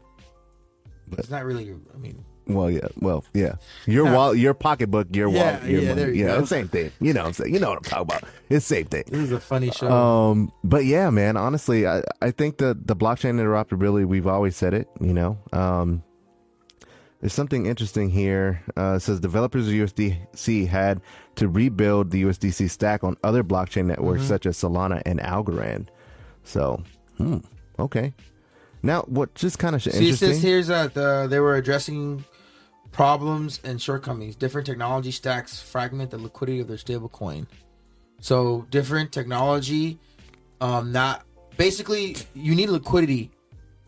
[1.19, 1.75] it's not really.
[1.93, 2.87] I mean, Well, yeah.
[3.01, 3.55] Well, yeah.
[3.87, 6.01] Your wallet, your pocketbook, your Yeah, wallet, your yeah, money.
[6.01, 6.93] there you yeah, same thing.
[7.01, 7.53] You know what I'm saying?
[7.55, 8.23] You know what I'm talking about.
[8.49, 9.03] It's the same thing.
[9.09, 9.91] this is a funny show.
[9.91, 14.73] Um, but yeah, man, honestly, I, I think the, the blockchain interoperability, we've always said
[14.73, 16.05] it, you know, um,
[17.21, 18.63] there's something interesting here.
[18.77, 21.01] Uh, it says developers of USDC had
[21.35, 24.29] to rebuild the USDC stack on other blockchain networks Mm-hmm.
[24.29, 25.89] such as Solana and Algorand.
[26.45, 26.85] So,
[27.17, 27.39] hmm,
[27.79, 28.15] okay.
[28.83, 30.29] Now, what just kind of See, it interesting?
[30.35, 32.25] says here's that the, they were addressing
[32.93, 34.37] problems and shortcomings.
[34.37, 37.47] Different technology stacks fragment the liquidity of their stablecoin.
[38.21, 39.99] So different technology,
[40.61, 41.25] um, not
[41.57, 43.31] basically you need liquidity.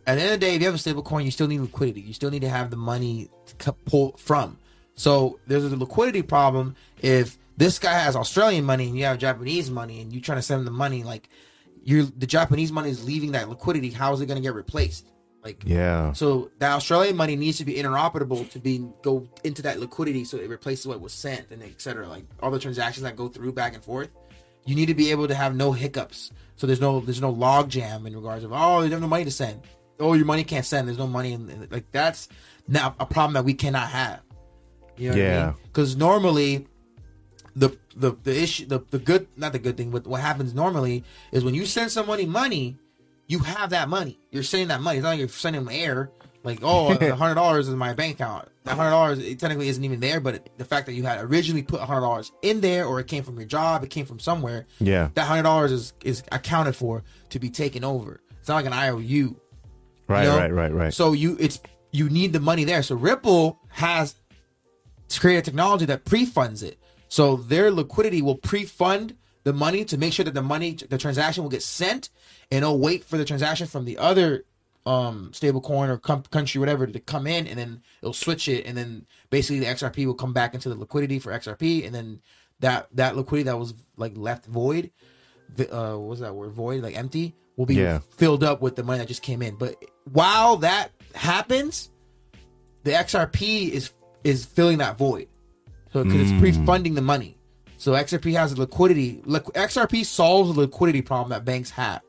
[0.06, 2.00] At the end of the day, if you have a stablecoin, you still need liquidity.
[2.00, 4.58] You still need to have the money to pull from.
[4.94, 9.70] So there's a liquidity problem if this guy has Australian money and you have Japanese
[9.70, 11.28] money and you're trying to send him the money like
[11.88, 13.90] you're the Japanese money is leaving that liquidity.
[13.90, 15.06] How is it going to get replaced?
[15.42, 16.12] Like Yeah.
[16.12, 20.36] so the Australian money needs to be interoperable to be go into that liquidity so
[20.36, 22.06] it replaces what was sent and etc.
[22.08, 24.10] Like all the transactions that go through back and forth.
[24.66, 26.30] You need to be able to have no hiccups.
[26.56, 29.24] So there's no there's no log jam in regards of oh you have no money
[29.24, 29.62] to send.
[29.98, 30.88] Oh your money can't send.
[30.88, 32.28] There's no money in, in- like that's
[32.66, 34.20] now a problem that we cannot have.
[34.98, 35.46] You know what I Yeah.
[35.46, 35.54] mean?
[35.68, 36.66] Because normally
[37.56, 41.04] the the the issue the, the good not the good thing but what happens normally
[41.32, 42.76] is when you send somebody money
[43.26, 46.10] you have that money you're sending that money it's not like you're sending them air
[46.44, 49.68] like oh a hundred dollars is in my bank account that hundred dollars it technically
[49.68, 52.32] isn't even there but it, the fact that you had originally put a hundred dollars
[52.42, 55.08] in there or it came from your job it came from somewhere Yeah.
[55.14, 58.72] that hundred dollars is is accounted for to be taken over it's not like an
[58.72, 59.36] iou
[60.08, 60.38] Right, you know?
[60.38, 60.94] right, right, right.
[60.94, 61.60] So you it's
[61.92, 62.82] you need the money there.
[62.82, 64.14] So Ripple has
[65.18, 66.78] created technology that pre-funds it.
[67.08, 71.42] So their liquidity will pre-fund the money to make sure that the money the transaction
[71.42, 72.10] will get sent
[72.50, 74.44] and it'll wait for the transaction from the other
[74.86, 78.64] um stable coin or com- country whatever to come in and then it'll switch it
[78.66, 82.20] and then basically the XRP will come back into the liquidity for XRP and then
[82.60, 84.90] that that liquidity that was like left void
[85.58, 88.00] uh what was that word void like empty will be Yeah.
[88.16, 89.76] filled up with the money that just came in but
[90.12, 91.90] while that happens
[92.84, 93.92] the XRP is
[94.24, 95.28] is filling that void
[95.98, 97.36] so because it's pre-funding the money.
[97.76, 102.02] So XRP has a liquidity liqu- XRP solves the liquidity problem that banks have.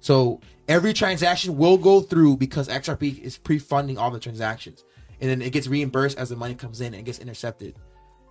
[0.00, 4.84] So every transaction will go through because XRP is pre-funding all the transactions,
[5.20, 7.76] and then it gets reimbursed as the money comes in and gets intercepted,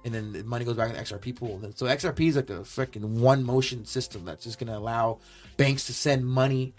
[0.06, 1.60] and then the money goes back in the XRP pool.
[1.74, 5.19] So XRP is like a freaking one motion system that's just gonna allow
[5.58, 6.76] banks to send money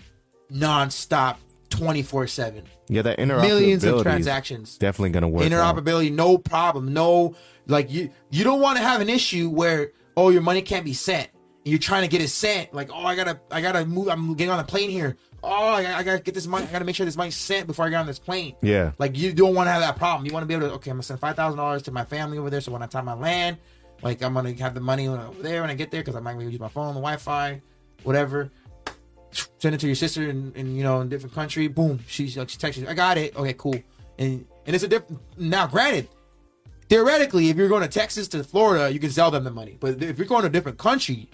[0.51, 1.40] non-stop,
[1.81, 5.51] twenty four seven, yeah, that interoperability millions of transactions definitely gonna work.
[5.51, 5.77] out.
[5.77, 7.35] interoperability no problem no
[7.66, 10.93] like you you don't want to have an issue where oh your money can't be
[10.93, 14.09] sent and you're trying to get it sent like oh i gotta i gotta move
[14.09, 16.73] i'm getting on a plane here oh i, gotta- I gotta get this money i
[16.73, 18.93] gotta make sure this money's sent before i get on this plane Yeah.
[18.99, 20.90] like you don't want to have that problem you want to be able to okay
[20.90, 23.59] i'm gonna send $5000 to my family over there so when i time I land
[24.03, 26.33] like i'm gonna have the money over there when i get there because i might
[26.35, 27.61] be able to use my phone the wi-fi
[28.03, 28.51] whatever
[29.59, 31.69] send it to your sister in, in you know in a different country.
[31.69, 33.37] Boom, she's like she texts you, I got it.
[33.37, 33.77] Okay, cool.
[34.19, 35.66] And and it's a different now.
[35.66, 36.09] Granted,
[36.88, 39.77] theoretically, if you're going to Texas to Florida, you can sell them the money.
[39.79, 41.29] But if you're going to a different country,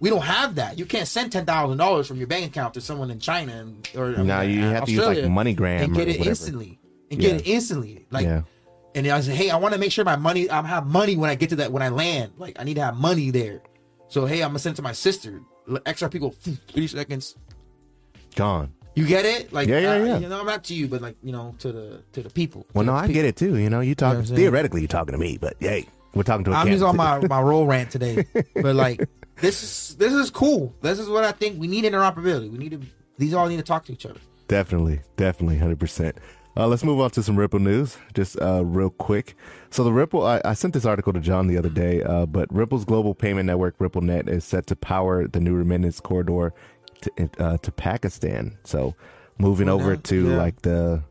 [0.00, 0.78] we don't have that.
[0.78, 3.88] You can't send ten thousand dollars from your bank account to someone in China and,
[3.96, 6.28] or mean, you have to use, like, MoneyGram and get it whatever.
[6.30, 6.78] instantly
[7.10, 8.06] and get it instantly.
[8.10, 8.42] Like Yeah.
[8.94, 11.30] and I said, hey, I want to make sure my money, I have money when
[11.30, 12.32] I get to that, when I land.
[12.36, 13.62] Like, I need to have money there.
[14.08, 15.40] So, hey, I'm going to send it to my sister.
[15.68, 17.36] XRP go, three seconds.
[18.34, 18.72] Gone.
[18.94, 19.52] You get it?
[19.52, 20.18] Like, Yeah, yeah, uh, yeah.
[20.18, 22.66] You know, I'm not to you, but like, you know, to the to the people.
[22.72, 23.58] Well, no, I get it too.
[23.58, 26.44] You know, you talk what I'm theoretically, you're talking to me, but hey, we're talking
[26.44, 28.24] to a I'm just on my my roll rant today,
[28.54, 29.06] but like,
[29.42, 30.74] this is this is cool.
[30.80, 32.50] This is what I think we need interoperability.
[32.50, 32.80] We need to.
[33.18, 34.20] These all need to talk to each other.
[34.48, 36.16] Definitely, definitely, hundred percent.
[36.56, 39.36] Uh, let's move on to some Ripple news, just uh, real quick.
[39.70, 42.52] So the Ripple, I, I sent this article to John the other day, uh, but
[42.52, 46.54] Ripple's global payment network, RippleNet, is set to power the new remittance corridor
[47.02, 48.56] to, uh, to Pakistan.
[48.64, 48.94] So
[49.38, 50.36] moving Well, over now- to yeah.
[50.36, 51.02] like the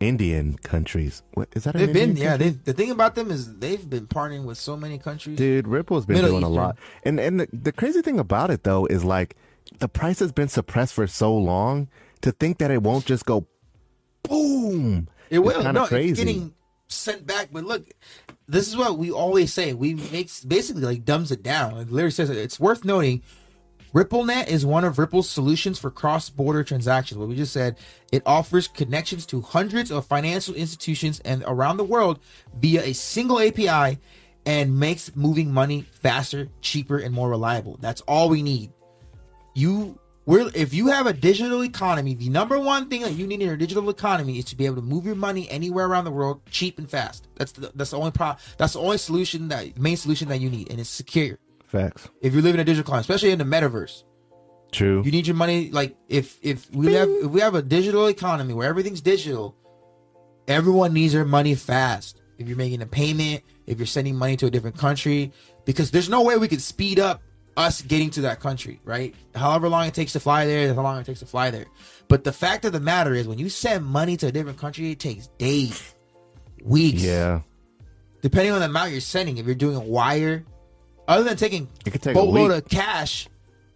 [0.00, 1.22] Indian countries.
[1.34, 1.74] What is that?
[1.74, 2.30] They've been, Indian yeah.
[2.32, 2.50] country?
[2.50, 5.38] They, the thing about them is they've been partnering with so many countries.
[5.38, 6.76] Dude, Ripple's been Middle doing a lot.
[7.04, 9.36] And and the, the crazy thing about it though is like
[9.78, 11.88] the price has been suppressed for so long
[12.22, 13.46] to think that it won't just go
[14.22, 15.08] boom.
[15.30, 15.56] It will.
[15.56, 16.54] It's no, kinda it's getting
[16.88, 17.48] sent back.
[17.52, 17.84] But look,
[18.48, 19.72] this is what we always say.
[19.72, 21.76] We makes basically like dumbs it down.
[21.76, 23.22] Like Larry says, it's worth noting.
[23.94, 27.18] RippleNet is one of Ripple's solutions for cross-border transactions.
[27.18, 27.76] What we just said,
[28.10, 32.18] it offers connections to hundreds of financial institutions and around the world
[32.58, 33.98] via a single API
[34.46, 37.76] and makes moving money faster, cheaper, and more reliable.
[37.82, 38.72] That's all we need
[39.54, 43.40] you we're if you have a digital economy, the number one thing that you need
[43.40, 46.10] in your digital economy is to be able to move your money anywhere around the
[46.10, 47.28] world cheap and fast.
[47.36, 50.48] That's the, that's the only pro that's the only solution that main solution that you
[50.48, 51.38] need, and it's secure.
[51.66, 52.08] Facts.
[52.20, 54.04] If you live in a digital economy, especially in the metaverse,
[54.70, 55.02] True.
[55.04, 58.54] you need your money like if if we have if we have a digital economy
[58.54, 59.56] where everything's digital,
[60.46, 62.20] everyone needs their money fast.
[62.38, 65.32] If you're making a payment, if you're sending money to a different country,
[65.64, 67.22] because there's no way we could speed up
[67.56, 69.14] us getting to that country, right?
[69.34, 71.66] However long it takes to fly there, how long it takes to fly there.
[72.08, 74.90] But the fact of the matter is, when you send money to a different country,
[74.90, 75.94] it takes days,
[76.64, 77.40] weeks, yeah.
[78.22, 79.38] depending on the amount you're sending.
[79.38, 80.44] If you're doing a wire,
[81.08, 83.28] other than taking It could take a boatload of cash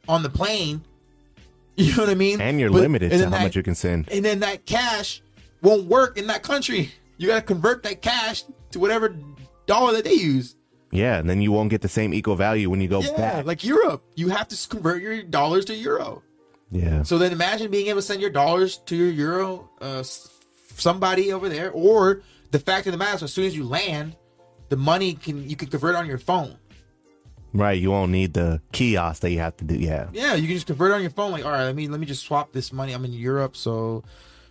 [0.08, 0.82] on the plane,
[1.76, 2.40] you know what I mean?
[2.40, 4.08] And you're But- limited and to how that- much you can send.
[4.10, 5.22] and then that cash
[5.62, 6.90] won't work in that country.
[7.18, 9.14] You got to convert that cash to whatever
[9.66, 10.55] dollar that they use.
[10.96, 13.46] Yeah, and then you won't get the same equal value when you go Yeah, back.
[13.46, 16.22] like Europe, you have to convert your dollars to euro.
[16.70, 17.02] yeah.
[17.02, 20.02] So then imagine being able to send your dollars to your euro, uh,
[20.76, 24.16] somebody over there, or the fact of the matter is, as soon as you land,
[24.68, 26.56] the money can you can convert on your phone.
[27.52, 29.76] Right, you won't need the kiosk that you have to do.
[29.76, 30.08] Yeah.
[30.12, 31.30] Yeah, you can just convert it on your phone.
[31.30, 32.92] Like, all right, let me let me just swap this money.
[32.92, 34.02] I'm in Europe, so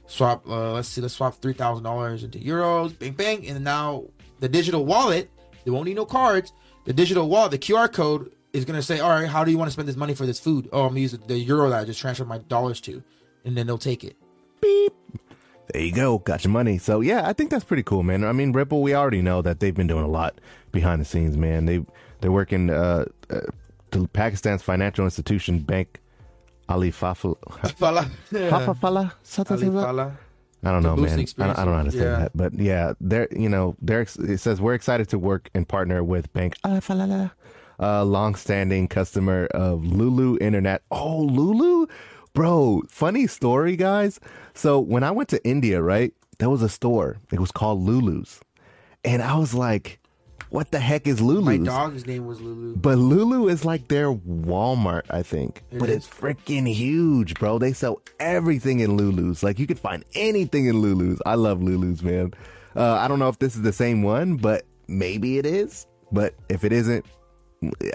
[0.08, 0.48] swap.
[0.48, 2.98] Uh, let's see, let's swap three thousand dollars into euros.
[2.98, 4.06] Bang bang, and now
[4.40, 5.30] the digital wallet.
[5.66, 6.54] They won't need no cards.
[6.86, 9.68] The digital wallet, the QR code is gonna say, all right, how do you want
[9.68, 10.70] to spend this money for this food?
[10.72, 13.04] Oh, I'm use the, euro that I just transferred my dollars to,
[13.44, 14.16] and then they'll take it.
[14.62, 14.94] Beep.
[15.74, 16.78] There you go, got your money.
[16.78, 18.24] So yeah, I think that's pretty cool, man.
[18.24, 20.40] I mean, Ripple, we already know that they've been doing a lot
[20.72, 21.66] behind the scenes, man.
[21.66, 21.84] They
[22.22, 23.42] they're working uh, uh
[23.92, 26.02] to Pakistan's financial institution bank
[26.70, 27.38] Ali Fafal
[27.78, 28.04] Fala.
[28.30, 29.14] Fafa Fala
[29.50, 30.18] Ali Fala.
[30.66, 31.20] I don't know, man.
[31.20, 32.24] I don't, I don't know how to say experience.
[32.24, 36.04] that, but yeah, they're you know they're it says we're excited to work and partner
[36.04, 36.80] with Bank Ah,
[37.78, 40.82] a long-standing customer of Lulu Internet.
[40.92, 41.88] Oh, Lulu,
[42.34, 42.82] bro!
[42.90, 44.20] Funny story, guys.
[44.54, 47.18] So when I went to India, right, there was a store.
[47.32, 48.40] It was called Lulu's,
[49.04, 50.00] and I was like,
[50.50, 52.76] "What the heck is Lulu's?" My dog's name was Lulu.
[52.76, 55.64] But Lulu is like their Walmart, I think.
[55.72, 55.98] It but is.
[55.98, 57.60] it's freaking huge, bro.
[57.60, 59.44] They sell everything in Lulu's.
[59.44, 61.22] Like you could find anything in Lulu's.
[61.26, 62.34] I love Lulu's, man.
[62.76, 65.88] Uh, I don't know if this is the same one, but maybe it is.
[66.12, 67.06] But if it isn't,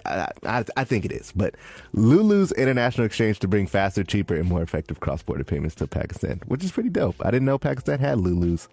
[0.05, 1.33] I, I, I think it is.
[1.35, 1.55] But
[1.93, 6.65] Lulu's International Exchange to bring faster, cheaper, and more effective cross-border payments to Pakistan, which
[6.65, 7.17] is pretty dope.
[7.25, 8.69] I didn't know Pakistan had Lulu's.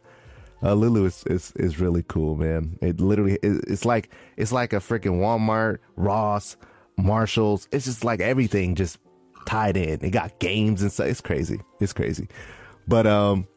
[0.63, 2.77] Uh, Lulu is, is is really cool, man.
[2.81, 6.57] It literally it, it's like it's like a freaking Walmart, Ross,
[6.97, 7.67] Marshalls.
[7.71, 8.97] It's just like everything just
[9.45, 10.03] tied in.
[10.03, 11.07] It got games and stuff.
[11.07, 11.61] It's crazy.
[11.79, 12.27] It's crazy.
[12.87, 13.47] But um,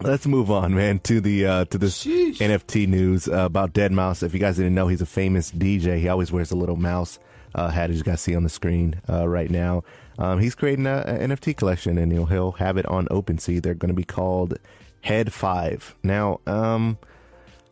[0.00, 2.38] let's move on, man, to the uh to this Sheesh.
[2.38, 4.24] NFT news uh, about Deadmau5.
[4.24, 5.98] If you guys didn't know, he's a famous DJ.
[6.00, 7.18] He always wears a little mouse
[7.54, 9.84] uh, hat, as you guys see on the screen uh, right now.
[10.18, 13.62] Um, he's creating a, a NFT collection, and he'll he'll have it on OpenSea.
[13.62, 14.58] They're going to be called
[15.04, 15.94] Head Five.
[16.02, 16.96] Now, um,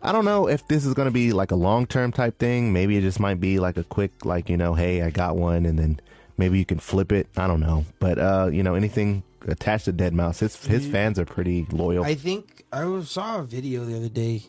[0.03, 2.73] I don't know if this is going to be like a long term type thing.
[2.73, 5.65] Maybe it just might be like a quick, like you know, hey, I got one,
[5.65, 5.99] and then
[6.37, 7.29] maybe you can flip it.
[7.37, 11.25] I don't know, but uh, you know, anything attached to Deadmau5, his his fans are
[11.25, 12.05] pretty loyal.
[12.05, 14.43] I think I saw a video the other day.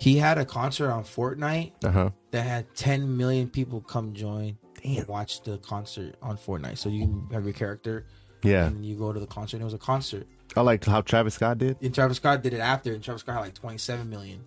[0.00, 2.10] He had a concert on Fortnite Uh huh.
[2.30, 4.98] that had 10 million people come join Damn.
[4.98, 6.78] and watch the concert on Fortnite.
[6.78, 8.06] So you can have your character
[8.42, 9.56] Yeah, and you go to the concert.
[9.56, 10.26] And it was a concert.
[10.56, 11.76] I like how Travis Scott did.
[11.82, 14.44] And Travis Scott did it after, and Travis Scott had like 27 million,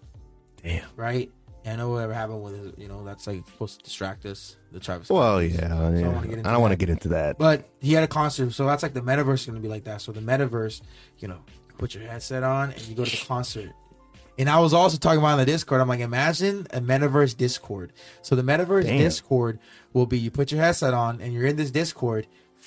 [0.63, 0.83] Damn.
[0.95, 1.29] right?
[1.63, 4.55] And I know whatever happened with it, you know, that's like supposed to distract us,
[4.71, 5.15] the Travis Scott.
[5.15, 6.01] Well, yeah, So I yeah.
[6.01, 7.37] don't wanna get into I don't want to get into that.
[7.37, 10.01] But he had a concert, so that's like the metaverse is gonna be like that.
[10.01, 10.81] So the metaverse,
[11.19, 11.37] you know,
[11.77, 13.69] put your headset on and you go to the concert.
[14.39, 15.81] And I was also talking about on the Discord.
[15.81, 17.93] I'm like, imagine a metaverse Discord.
[18.23, 18.97] So the metaverse Damn.
[18.97, 19.59] Discord
[19.93, 22.25] will be you put your headset on and you're in this Discord,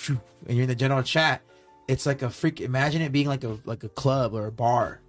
[0.09, 0.21] and
[0.57, 1.43] you're in the general chat.
[1.89, 2.61] It's like a freak.
[2.61, 5.01] Imagine it being like a like a club or a bar.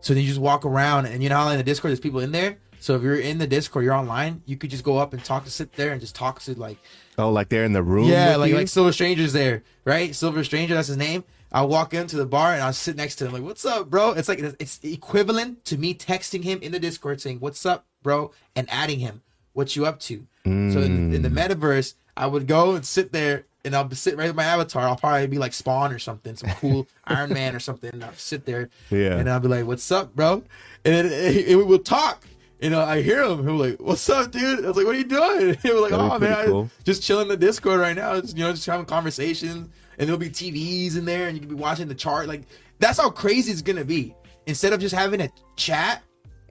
[0.00, 2.20] So then you just walk around, and you know how in the Discord there's people
[2.20, 2.58] in there.
[2.78, 5.44] So if you're in the Discord, you're online, you could just go up and talk
[5.44, 6.78] to sit there and just talk to like
[7.18, 8.08] Oh, like they're in the room.
[8.08, 8.54] yeah, like you?
[8.56, 10.14] like Silver Stranger's there, right?
[10.14, 11.24] Silver Stranger, that's his name.
[11.52, 14.10] I'll walk into the bar and I'll sit next to him, like, "What's up, bro?"
[14.12, 18.30] It's like it's equivalent to me texting him in the Discord saying, "What's up, bro?"
[18.54, 19.22] and adding him,
[19.52, 21.38] "What you up to?" So in, in the Mm.
[21.48, 24.84] metaverse, I would go and sit there and I'll sit right with my avatar.
[24.88, 27.90] I'll probably be like Spawn or something, some cool Iron Man or something.
[27.92, 29.16] And I'll sit there, Yeah.
[29.18, 30.42] and I'll be like, "What's up, bro?"
[30.84, 31.12] And it,
[31.48, 32.24] it, we'll talk.
[32.60, 33.42] You know, I hear him.
[33.44, 35.90] He'll like, "What's up, dude?" I was like, "What are you doing?" He was like,
[35.90, 36.70] That'd "Oh man, cool.
[36.84, 38.18] just chilling the Discord right now.
[38.20, 41.50] Just, you know, just having conversations, and there'll be TVs in there, and you can
[41.50, 42.28] be watching the chart.
[42.28, 42.42] Like
[42.78, 44.14] that's how crazy it's gonna be.
[44.46, 46.02] Instead of just having a chat,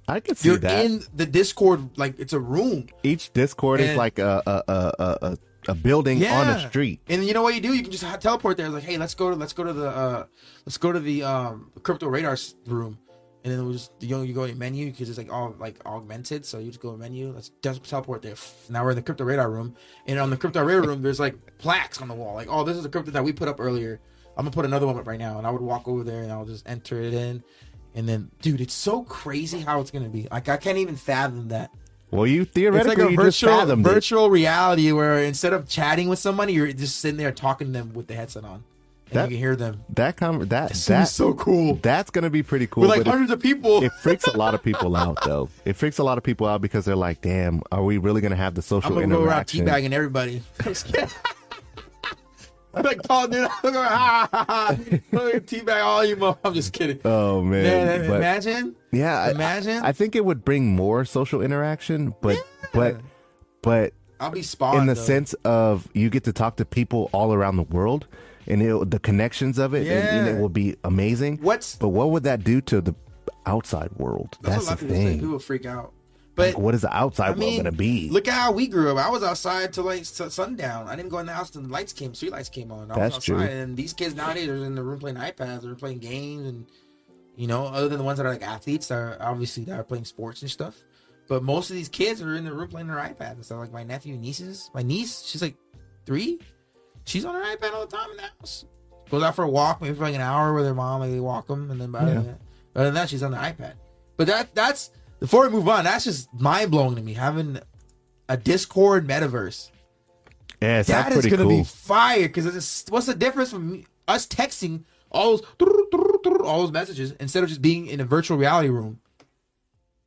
[0.08, 0.86] I could see you're that.
[0.86, 2.88] in the Discord like it's a room.
[3.02, 6.40] Each Discord is And- like a a, a a a a building Yeah.
[6.40, 7.02] on a street.
[7.08, 7.74] And you know what you do?
[7.74, 8.70] You can just teleport there.
[8.70, 10.26] Like, hey, let's go to let's go to the uh
[10.66, 12.98] let's go to the um crypto radar room.
[13.44, 15.56] And then it was just you know you go to menu because it's like all
[15.60, 16.46] like augmented.
[16.46, 17.32] So you just go to menu.
[17.32, 18.36] Let's just teleport there.
[18.70, 19.76] Now we're in the crypto radar room,
[20.08, 22.34] and on the crypto radar room, there's like plaques on the wall.
[22.34, 24.00] Like, oh, this is the crypto that we put up earlier.
[24.38, 26.32] I'm gonna put another one up right now, and I would walk over there and
[26.32, 27.44] I'll just enter it in,
[27.94, 30.28] and then dude, it's so crazy how it's gonna be.
[30.32, 31.72] Like I can't even fathom that.
[32.16, 36.54] Well, you It's theoretically like a virtual virtual reality where instead of chatting with somebody,
[36.54, 38.64] you're just sitting there talking to them with the headset on, and
[39.12, 39.82] That- you can hear them.
[39.94, 41.80] That com- that It's that so cool.
[41.82, 42.82] That's gonna be pretty cool.
[42.82, 43.84] With like but it- hundreds of people.
[43.84, 45.50] it freaks a lot of people out though.
[45.66, 48.36] It freaks a lot of people out because they're like, "Damn, are we really gonna
[48.36, 50.42] have the social I'm gonna go around teabagging everybody.
[52.76, 54.76] I'm like, Paul, dude, I'm going, ha, ha, ha.
[55.14, 56.16] Teabag all you.
[56.16, 56.38] Mo-.
[56.44, 57.00] I'm just kidding.
[57.06, 58.76] Oh man, Man, but- imagine.
[58.92, 59.84] yeah, imagine.
[59.84, 62.38] I, I think it would bring more social interaction, but
[62.74, 62.98] but
[63.62, 65.02] but I'll be spawned in the though.
[65.02, 68.08] sense of you get to talk to people all around the world
[68.48, 70.34] and it, the connections of it and, and Yeah.
[70.34, 72.94] it will be amazing What's but what would that do to the
[73.46, 75.04] outside world that's, that's, what a lot the of people say.
[75.12, 75.92] thing People freak out.
[76.36, 78.92] But Like, what is the outside I world gonna be Look at how we grew
[78.92, 78.98] up.
[79.06, 80.88] I was outside till like sundown.
[80.88, 82.92] I didn't go in the house till the lights came, street lights came on.
[82.92, 83.40] I That's was true.
[83.40, 86.66] and these kids nowadays are in the room playing iPads or playing games, and
[87.38, 89.84] you know, other than the ones that are like athletes, that are obviously that are
[89.84, 90.84] playing sports and stuff.
[91.28, 93.60] But most of these kids are in the room playing their iPads and stuff.
[93.60, 95.56] Like my nephew, and nieces, my niece, she's like
[96.06, 96.40] three.
[97.06, 98.66] She's on her iPad all the time in the house.
[99.10, 101.00] Goes out for a walk, maybe for like an hour with her mom.
[101.00, 102.14] Like they walk them, and then by Yeah.
[102.22, 102.40] that,
[102.76, 103.74] other than that, she's on the iPad.
[104.18, 105.84] But that that's before we move on.
[105.84, 107.60] That's just mind blowing to me having
[108.30, 109.70] a Discord metaverse.
[110.62, 114.84] yeah it's That is gonna cool be fire because what's the difference from us texting
[115.12, 115.48] all those
[116.44, 119.00] all those messages instead of just being in a virtual reality room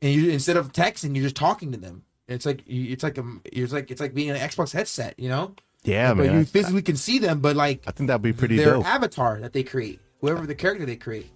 [0.03, 2.03] and you instead of texting you're just talking to them.
[2.27, 5.55] It's like it's like a it's like it's like being an Xbox headset, you know.
[5.85, 8.33] yeah but man you I, physically can see them, but like I think that'd be
[8.33, 11.31] pretty their dope avatar that they create, whoever the character they create.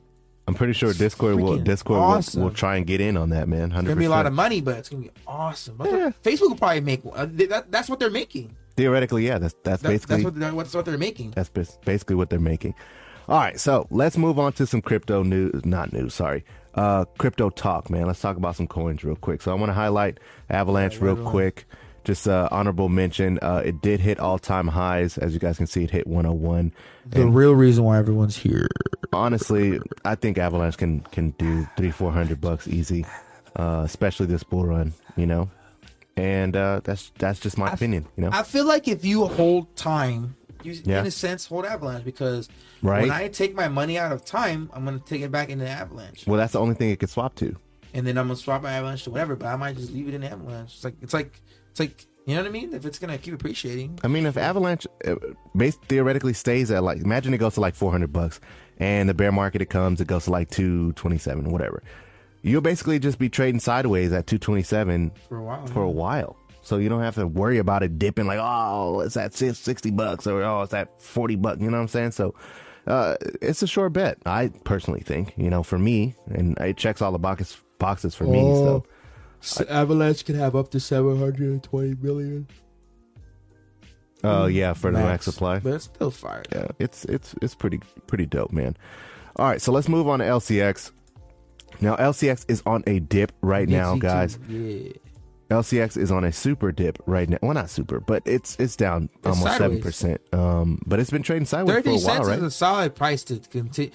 [0.48, 2.40] I'm pretty sure discord will discord awesome.
[2.40, 3.78] will, will try and get in on that man 100%.
[3.78, 5.76] It's gonna be a lot of money, but it's gonna be awesome.
[5.84, 6.10] Yeah.
[6.22, 7.00] Facebook will probably make.
[7.12, 8.56] Uh, that, that's what they're making.
[8.76, 11.30] theoretically yeah that's that's That- basically that's what they're, that's what they're making.
[11.32, 12.74] That's basically what they're making.
[13.28, 15.64] All right, so let's move on to some crypto news.
[15.64, 16.44] Not news, sorry.
[16.74, 18.06] Uh, crypto talk, man.
[18.06, 19.42] Let's talk about some coins real quick.
[19.42, 20.18] So I want to highlight
[20.50, 21.64] Avalanche real quick.
[22.04, 23.38] Just uh, honorable mention.
[23.40, 25.84] Uh, it did hit all time highs, as you guys can see.
[25.84, 26.72] It hit 101.
[27.06, 28.66] The real reason why everyone's here.
[29.12, 33.04] Honestly, I think Avalanche can can do three four hundred bucks easy,
[33.56, 34.94] uh, especially this bull run.
[35.16, 35.50] You know,
[36.16, 38.06] and uh, that's that's just my opinion.
[38.16, 41.00] You know, I feel like if you hold time, you Yeah.
[41.00, 42.48] in a sense hold Avalanche because
[42.82, 43.02] Right.
[43.02, 46.26] when I take my money out of time, I'm gonna take it back into Avalanche,
[46.26, 47.54] well, that's the only thing it could swap to.
[47.94, 49.36] and then I'm gonna swap my Avalanche to whatever.
[49.36, 50.72] But I might just leave it in Avalanche.
[50.74, 51.40] It's like it's like
[51.72, 52.72] it's like you know what I mean.
[52.72, 55.16] If it's gonna keep appreciating, I mean, if Avalanche uh,
[55.56, 58.40] base theoretically stays at like, imagine it goes to like 400 bucks
[58.78, 61.82] and the bear market it comes, it goes to like 227, whatever.
[62.42, 65.66] You'll basically just be trading sideways at 227 for a while.
[65.66, 66.36] for a while.
[66.62, 70.26] So you don't have to worry about it dipping like, oh, it's at 60 bucks
[70.28, 71.60] or oh, it's at 40 bucks.
[71.60, 72.12] You know what I'm saying?
[72.12, 72.34] So,
[72.86, 74.18] uh, it's a sure bet.
[74.26, 78.24] I personally think, you know, for me, and it checks all the boxes, boxes for
[78.24, 78.40] me.
[78.40, 78.84] So
[79.68, 82.46] Avalanche can have up to 720 million.
[84.24, 85.58] Oh yeah, for the max supply.
[85.58, 86.44] but it's still fire.
[86.52, 88.76] Yeah, it's it's it's pretty pretty dope, man.
[89.36, 90.92] All right, so let's move on to LCX.
[91.80, 94.38] Now LCX is on a dip right now, guys.
[94.48, 94.92] Yeah.
[95.50, 97.36] LCX is on a super dip right now.
[97.42, 100.20] Well, not super, but it's it's down almost seven percent.
[100.32, 102.38] Um, but it's been trading sideways for a Thirty while, cents right?
[102.38, 103.90] is a solid price to continue.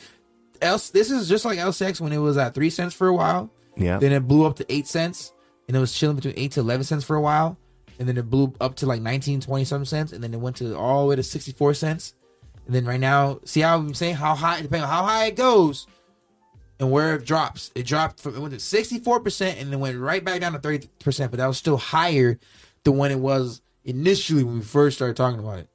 [0.62, 3.50] Else, this is just like LCX when it was at three cents for a while.
[3.78, 3.98] Yeah.
[4.00, 5.32] Then it blew up to eight cents,
[5.68, 7.58] and it was chilling between eight to eleven cents for a while,
[8.00, 10.56] and then it blew up to like 19, 20 some cents, and then it went
[10.58, 12.16] to all the way to sixty four cents,
[12.66, 15.36] and then right now, see how I'm saying how high, depending on how high it
[15.36, 15.88] goes,
[16.80, 17.72] and where it drops.
[17.76, 20.54] It dropped from it went to sixty four percent, and then went right back down
[20.54, 22.40] to thirty percent, but that was still higher
[22.84, 25.70] than when it was initially when we first started talking about it.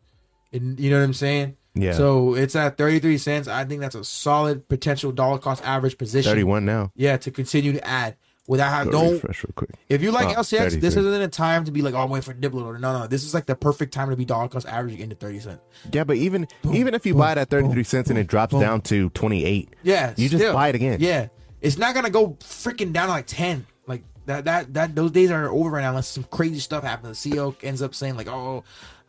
[0.53, 1.57] And you know what I'm saying?
[1.75, 1.93] Yeah.
[1.93, 3.49] So it's at 33 cents.
[3.49, 6.31] I think that's a solid potential dollar cost average position.
[6.31, 6.93] Thirty-one now.
[6.95, 8.17] Yeah, to continue to add
[8.53, 9.13] without having Go don't.
[9.15, 9.71] refresh real quick.
[9.89, 11.11] If you like ah, Oh, LCX, this 33.
[11.11, 12.65] isn't a time to be like, oh, I'm waiting for Diplo.
[12.67, 15.17] or No, no, this is like the perfect time to be dollar cost averaging into
[15.17, 15.61] 30 cents.
[15.93, 18.27] Yeah, but even even if you boom, buy it at thirty-three boom, cents and it
[18.29, 18.61] drops boom.
[18.61, 20.53] down to twenty-eight, Yeah, you just still.
[20.55, 20.99] buy it again.
[21.01, 21.29] Yeah,
[21.61, 23.67] it's not gonna go freaking down to like 10.
[23.87, 24.95] Like that, that, that.
[24.95, 25.89] Those days are over right now.
[25.91, 27.23] Unless some crazy stuff happens.
[27.23, 28.63] The CEO ends up saying like, oh,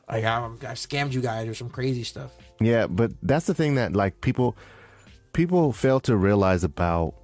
[0.10, 2.32] like I, I scammed you guys or some crazy stuff.
[2.62, 4.56] Yeah, but that's the thing that like people
[5.34, 7.16] people fail to realize about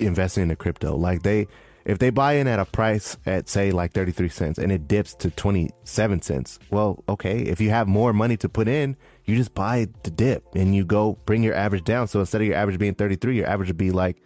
[0.00, 0.96] investing in the crypto.
[0.96, 1.46] Like they
[1.84, 5.14] if they buy in at a price at say like 33 cents and it dips
[5.16, 6.58] to 27 cents.
[6.70, 10.44] Well, okay, if you have more money to put in, you just buy the dip
[10.54, 12.08] and you go bring your average down.
[12.08, 14.16] So instead of your average being 33, your average would be like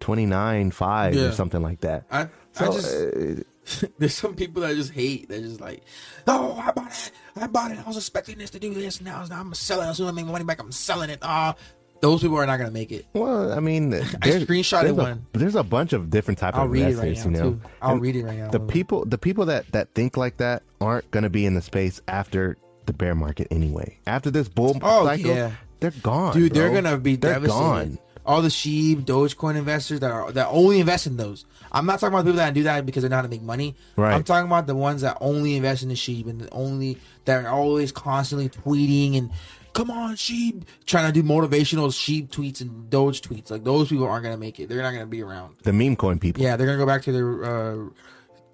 [0.00, 1.22] 29 5 Yeah.
[1.22, 2.04] or something like that.
[2.10, 5.28] I, So, I just there's some people that just hate.
[5.30, 5.82] They're just like,
[6.26, 7.10] oh, I bought it.
[7.36, 7.78] I bought it.
[7.78, 9.00] I was expecting this to do this.
[9.00, 9.86] Now, now I'm selling.
[9.86, 9.90] it.
[9.92, 11.20] As soon as I make money back, I'm selling it.
[11.22, 11.54] Ah,
[12.00, 13.06] those people are not gonna make it.
[13.12, 15.26] Well, I mean, there's, screenshotted there's a, one.
[15.32, 17.50] There's a bunch of different type I'll of read it right investors, now you know.
[17.52, 17.60] too.
[17.82, 18.50] I'll And read it right now.
[18.50, 21.62] The people, the people that that think like that aren't going to be in the
[21.62, 23.98] space after the bear market anyway.
[24.06, 25.52] After this bull Oh, cycle, yeah.
[25.80, 27.58] they're gone, dude, they're gonna be they're devastated.
[27.58, 27.98] gone.
[28.26, 31.44] All the Shib, Dogecoin investors that are that only invest in those.
[31.72, 33.74] I'm not talking about people that do that because they know how to make money.
[33.96, 34.14] Right.
[34.14, 37.44] I'm talking about the ones that only invest in the Shib and the only that
[37.44, 39.30] are always constantly tweeting and
[39.74, 43.50] come on Shib, trying to do motivational Shib tweets and Doge tweets.
[43.50, 44.68] Like those people aren't gonna make it.
[44.70, 45.56] They're not gonna be around.
[45.62, 46.42] The meme coin people.
[46.42, 47.88] Yeah, they're gonna go back to their uh,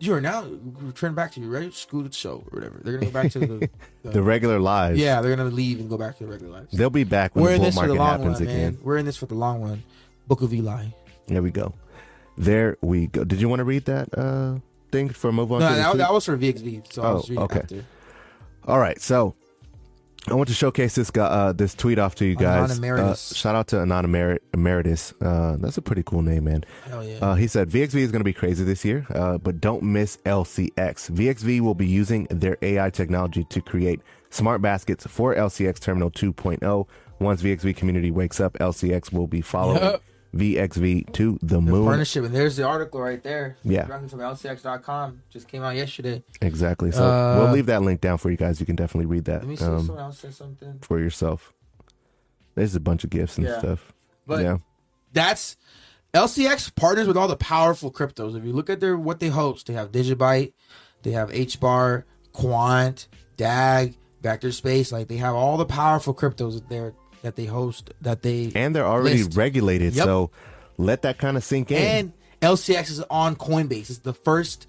[0.01, 0.45] You are now
[0.81, 2.81] return back to your regular school show or whatever.
[2.83, 3.47] They're gonna go back to the,
[4.03, 4.99] the, The regular lives.
[4.99, 5.21] yeah.
[5.21, 6.73] They're gonna leave and go back to their regular lives.
[6.73, 8.57] They'll be back when We're in the this bull for the market long happens run,
[8.57, 8.73] again.
[8.75, 8.79] man.
[8.83, 9.83] We're in this for the long run.
[10.27, 10.87] Book of Eli.
[11.27, 11.75] There we go.
[12.39, 13.25] There we go.
[13.25, 14.59] Did you want to read that uh,
[14.91, 15.61] thing for move on?
[15.61, 15.99] No, to the that, tweet?
[15.99, 16.93] that was for VXV.
[16.93, 17.61] So I was Oh, reading okay.
[17.61, 17.85] after.
[18.67, 19.35] All right, so
[20.29, 22.79] I want to showcase this guy, uh, this tweet off to you guys.
[22.79, 25.15] Uh, shout out to Anon Emer- Emeritus.
[25.21, 26.65] Uh, that's a pretty cool name, man.
[26.87, 27.19] Hell yeah.
[27.21, 30.19] Uh, he said VXV is going to be crazy this year, uh, but don't miss
[30.27, 31.11] LCX.
[31.11, 36.87] VXV will be using their AI technology to create smart baskets for LCX Terminal 2.0.
[37.19, 39.99] Once VXV community wakes up, LCX will be following.
[40.35, 41.85] VXV to the the moon.
[41.85, 43.57] partnership, and there's the article right there.
[43.65, 43.85] Yeah.
[43.87, 45.23] Directly from LCX.com.
[45.31, 46.23] Just came out yesterday.
[46.41, 46.93] Exactly.
[46.93, 48.61] So Uh, we'll leave that link down for you guys.
[48.61, 50.79] You can definitely read that Let me see if um, someone else said something.
[50.83, 51.53] for yourself.
[52.55, 53.59] There's a bunch of gifts and Yeah.
[53.59, 53.93] stuff.
[54.27, 54.59] But yeah.
[55.13, 55.57] that's
[56.15, 58.37] LCX partners with all the powerful cryptos.
[58.37, 60.53] If you look at their what they host, they have Digibyte,
[61.03, 64.93] they have HBAR, Quant, DAG, Vector Space.
[64.93, 67.93] Like they have all the powerful cryptos there that they host.
[68.01, 69.37] That they and they're already list.
[69.37, 69.95] regulated.
[69.95, 70.05] Yep.
[70.05, 70.31] So
[70.79, 71.77] let that kind of sink in.
[71.79, 73.91] and LCX is on Coinbase.
[73.91, 74.67] It's the first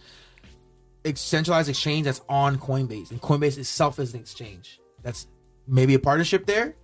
[1.16, 4.80] centralized exchange that's on Coinbase, and Coinbase itself is an exchange.
[5.04, 5.28] That's
[5.68, 6.76] maybe a partnership there.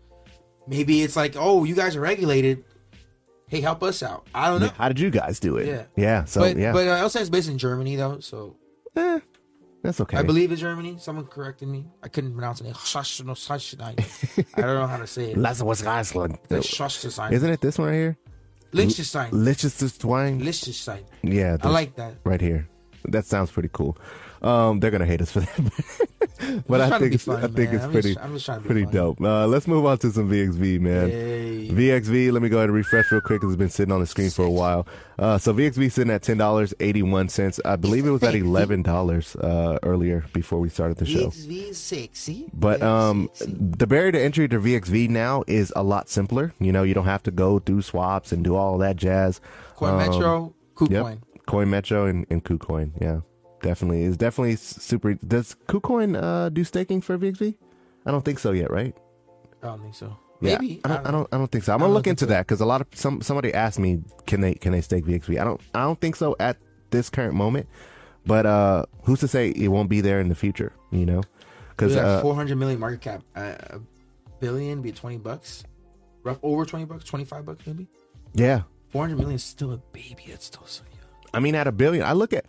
[0.68, 2.64] Maybe it's like, oh, you guys are regulated.
[3.48, 4.28] Hey, help us out.
[4.36, 4.68] I don't know.
[4.78, 5.68] How did you guys do it?
[5.68, 5.84] Yeah.
[5.96, 6.24] Yeah.
[6.26, 8.58] So but yeah, but uh, LCX is based in Germany though, so
[8.96, 9.20] Eh,
[9.84, 10.18] that's okay.
[10.18, 10.98] I believe it's Germany.
[11.00, 11.86] Someone corrected me.
[12.04, 12.68] I couldn't pronounce it.
[12.68, 15.42] I don't know how to say it.
[15.42, 16.48] That's what's guys like.
[16.48, 17.34] The Liechtenstein.
[17.34, 18.18] Isn't it this one right here?
[18.74, 19.30] Liechtenstein.
[19.32, 20.40] Liechtenstein.
[20.40, 21.06] Liechtenstein.
[21.24, 21.58] Yeah.
[21.62, 22.16] I like that.
[22.24, 22.68] right here.
[23.06, 23.98] That sounds pretty cool.
[24.42, 26.08] Um, they're gonna hate us for that,
[26.68, 27.76] but I think be it's, funny, I think man.
[27.76, 29.20] it's I'm pretty just- I'm just trying to be pretty dope.
[29.22, 31.10] Uh, let's move on to some VXV, man.
[31.10, 31.70] Yay.
[31.70, 34.06] VXV, let me go ahead and refresh real quick because it's been sitting on the
[34.08, 34.88] screen for a while.
[35.20, 37.60] Uh, so VXV sitting at ten dollars eighty one cents.
[37.66, 41.28] I believe it was at eleven dollars uh, earlier before we started the show.
[41.28, 42.50] VXV sexy.
[42.54, 43.56] But um, sexy.
[43.60, 46.54] the barrier to entry to VXV now is a lot simpler.
[46.60, 49.42] You know, you don't have to go through swaps and do all that jazz.
[49.76, 50.92] Coin Um, Metro, KuCoin.
[50.92, 51.20] Yep.
[51.48, 52.92] Coin Metro and, and KuCoin.
[53.02, 53.22] Yeah,
[53.62, 54.04] definitely.
[54.04, 55.14] It's definitely super.
[55.16, 57.56] Does KuCoin uh, do staking for VXV?
[58.06, 58.96] I don't think so yet, right?
[59.64, 60.18] I don't think so.
[60.40, 60.82] Yeah, Maybe.
[60.84, 61.08] I don't.
[61.08, 61.28] I don't.
[61.34, 61.74] I don't think so.
[61.74, 62.30] I'm gonna look into so.
[62.30, 65.42] that because a lot of some somebody asked me, can they can they stake VXV?
[65.42, 65.62] I don't.
[65.74, 66.58] I don't think so at
[66.92, 67.68] this current moment.
[68.26, 70.74] But uh, who's to say it won't be there in the future?
[70.92, 71.24] You know,
[71.70, 73.80] because uh, 400 million market cap, uh, a
[74.40, 75.64] billion be 20 bucks,
[76.24, 77.88] rough over 20 bucks, 25 bucks maybe.
[78.34, 80.26] yeah, 400 million is still a baby.
[80.28, 80.98] It's still so young.
[81.34, 82.46] I mean, at a billion, I look at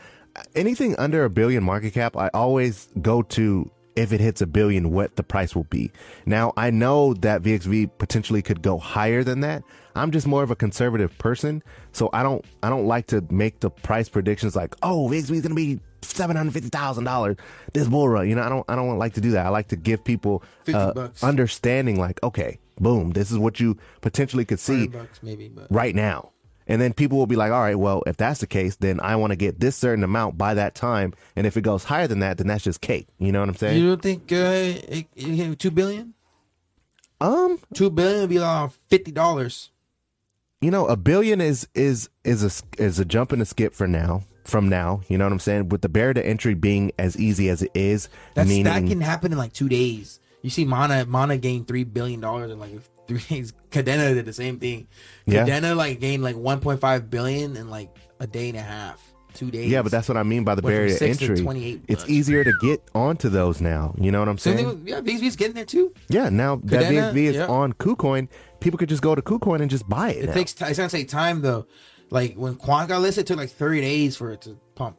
[0.55, 2.17] anything under a billion market cap.
[2.17, 5.91] I always go to if it hits a billion, what the price will be.
[6.25, 9.65] Now, I know that VXV potentially could go higher than that.
[9.97, 13.59] I'm just more of a conservative person, so I don't I don't like to make
[13.61, 17.37] the price predictions like, oh, VXV is gonna be seven hundred fifty thousand dollars
[17.73, 18.29] this bull run.
[18.29, 19.47] You know, I don't I don't like to do that.
[19.47, 24.45] I like to give people uh, understanding, like, okay, boom, this is what you potentially
[24.45, 26.31] could see bucks maybe, but right now.
[26.69, 29.17] And then people will be like, all right, well, if that's the case, then I
[29.17, 31.15] want to get this certain amount by that time.
[31.35, 33.09] And if it goes higher than that, then that's just cake.
[33.19, 33.81] You know what I'm saying?
[33.81, 36.15] you don't think uh, it, it two billion?
[37.21, 39.71] um, Two billion would be like fifty dollars.
[40.61, 43.89] you know, a billion is is is a is a jump and a skip for
[43.89, 44.23] now.
[44.45, 45.69] From now, you know what I'm saying?
[45.69, 49.03] With the barrier to entry being as easy as it is, That's meaning that can
[49.03, 50.21] happen in like two days.
[50.41, 52.71] You see, Mana Mana gained three billion dollars in like
[53.09, 53.53] three days.
[53.71, 54.87] Kadena did the same thing.
[55.27, 55.45] Yeah.
[55.47, 57.91] Kadena like gained like 1.5 billion in like
[58.21, 59.03] a day and a half,
[59.35, 59.71] two days.
[59.71, 61.41] yeah, but that's what I mean by the barrier to to entry.
[61.41, 63.95] 28 It's easier to get onto those now.
[63.99, 64.67] You know what I'm saying?
[64.67, 65.93] With, yeah, VXV's getting there too.
[66.09, 67.47] yeah, now that Kadena, VXV is yeah.
[67.47, 68.29] on KuCoin,
[68.61, 70.25] people could just go to KuCoin and just buy it.
[70.25, 70.33] It now.
[70.35, 70.53] takes.
[70.55, 71.67] T- it's gonna take time though.
[72.11, 74.97] Like when Quant got listed, it took like 30 days for it to pump.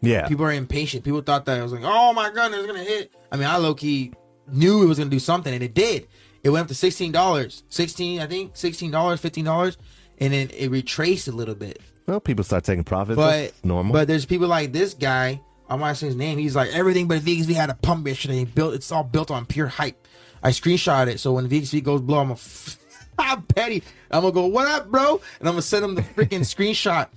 [0.00, 1.04] yeah, People are impatient.
[1.04, 3.14] People thought that it was like, oh my god, it's gonna hit.
[3.30, 4.12] I mean, I low key
[4.50, 6.08] knew it was gonna do something, and it did.
[6.44, 9.76] It went up to sixteen dollars, sixteen, I think, sixteen dollars, fifteen dollars,
[10.18, 11.80] and then it retraced a little bit.
[12.06, 13.16] well, people start taking profits.
[13.16, 13.92] But That's normal.
[13.92, 15.40] But there's people like this guy.
[15.70, 16.38] I'm not saying his name.
[16.38, 18.44] He's like everything but VXV had a pump yesterday.
[18.44, 18.74] Built.
[18.74, 20.06] It's all built on pure hype.
[20.42, 21.20] I screenshot it.
[21.20, 22.36] So when VXV goes blow, I'm a.
[23.20, 23.82] I'm petty.
[24.12, 25.20] I'm gonna go, what up, bro?
[25.40, 27.08] And I'm gonna send him the freaking screenshot.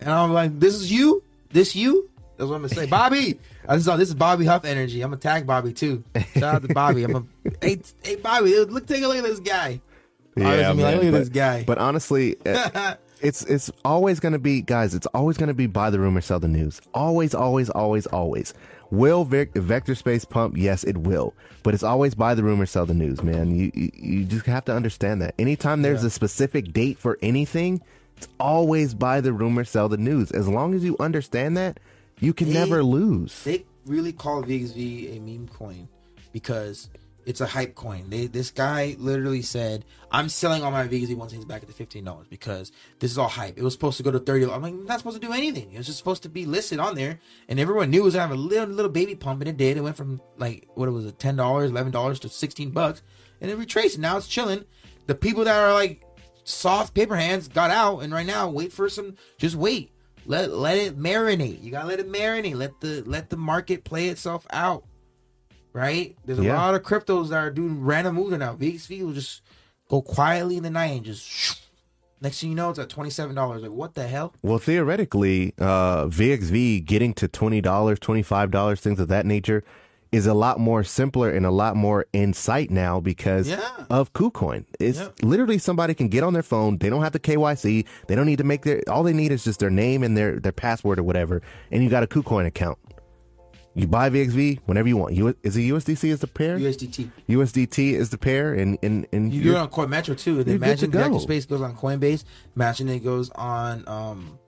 [0.00, 1.22] And I'm like, this is you?
[1.50, 2.10] This you?
[2.36, 2.86] That's what I'm gonna say.
[2.86, 3.38] Bobby!
[3.68, 5.02] I just thought this is Bobby Huff energy.
[5.02, 6.04] I'm gonna tag Bobby too.
[6.34, 7.04] Shout out to Bobby.
[7.04, 7.24] I'm a
[7.62, 9.80] hey, hey Bobby, look take a look at this guy.
[10.36, 11.64] Gonna like, look at but, this guy.
[11.64, 14.94] But honestly, uh, it's it's always going to be guys.
[14.94, 16.80] It's always going to be buy the rumor, sell the news.
[16.92, 18.54] Always, always, always, always.
[18.90, 20.56] Will Vic, vector space pump?
[20.56, 21.34] Yes, it will.
[21.62, 23.54] But it's always buy the rumor, sell the news, man.
[23.54, 25.34] You you, you just have to understand that.
[25.38, 27.82] Anytime there's a specific date for anything,
[28.16, 30.30] it's always buy the rumor, sell the news.
[30.30, 31.80] As long as you understand that,
[32.20, 33.42] You can They- never lose.
[33.44, 35.88] They really call VXV a meme coin
[36.32, 36.88] because
[37.26, 38.04] it's a hype coin.
[38.08, 41.74] They this guy literally said, "I'm selling all my VXV once he's back at the
[41.74, 43.58] fifteen dollars because this is all hype.
[43.58, 44.44] It was supposed to go to thirty.
[44.44, 45.72] I'm like, not supposed to do anything.
[45.72, 48.28] It was just supposed to be listed on there, and everyone knew it was gonna
[48.28, 49.76] have a little little baby pump, and it did.
[49.76, 53.02] It went from like what it was it, ten dollars, eleven dollars to sixteen bucks,
[53.40, 53.98] and it retraced.
[53.98, 54.64] Now it's chilling.
[55.06, 56.02] The people that are like
[56.44, 59.16] soft paper hands got out, and right now wait for some.
[59.36, 59.90] Just wait.
[60.26, 61.62] Let let it marinate.
[61.62, 62.56] You gotta let it marinate.
[62.56, 64.84] Let the let the market play itself out.
[65.72, 66.16] Right?
[66.24, 66.56] There's a Yeah.
[66.56, 68.54] lot of cryptos that are doing random moves now.
[68.54, 69.42] VXV will just
[69.88, 71.60] go quietly in the night and just
[72.20, 73.62] next thing you know it's at twenty seven dollars.
[73.62, 74.34] Like what the hell?
[74.42, 79.62] Well, theoretically, uh, VXV getting to twenty dollars, twenty five dollars, things of that nature,
[80.16, 83.60] is a lot more simpler and a lot more in sight now because Yeah.
[83.90, 84.64] of KuCoin.
[84.80, 85.14] It's Yep.
[85.22, 86.78] literally somebody can get on their phone.
[86.78, 87.84] They don't have to KYC.
[88.08, 88.82] They don't need to make their.
[88.88, 91.90] All they need is just their name and their their password or whatever, and you
[91.90, 92.78] got a KuCoin account.
[93.74, 95.12] You buy VXV whenever you want.
[95.14, 96.56] You, is it USDC is the pair?
[96.58, 97.10] USDT.
[97.28, 100.36] USDT is the pair, and and and You do it you're- on Coin Metro too.
[100.40, 101.18] And then good to go.
[101.18, 102.24] Space goes on Coinbase.
[102.56, 104.38] Imagine it goes on um,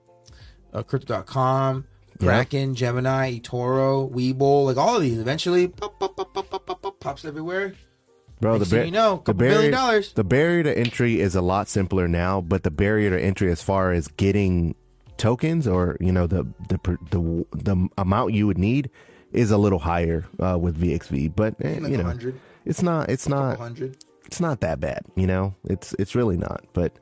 [0.73, 1.85] uh, Crypto.com,
[2.19, 2.75] Kraken.
[2.75, 5.17] Gemini, Etoro, Webull, like all of these.
[5.19, 7.73] Eventually, pop, pop, pop, pop, pop, pop, pop pops everywhere.
[8.41, 10.13] Bro, Next the bar- you know, couple the barrier, billion dollars.
[10.13, 13.61] The barrier to entry is a lot simpler now, but the barrier to entry as
[13.61, 14.75] far as getting
[15.17, 16.79] tokens or you know the the
[17.11, 18.89] the, the amount you would need
[19.33, 22.39] is a little higher uh, with VXV, but eh, like you know, 100.
[22.65, 23.59] it's not it's not
[24.25, 25.01] it's not that bad.
[25.15, 26.93] You know, it's it's really not, but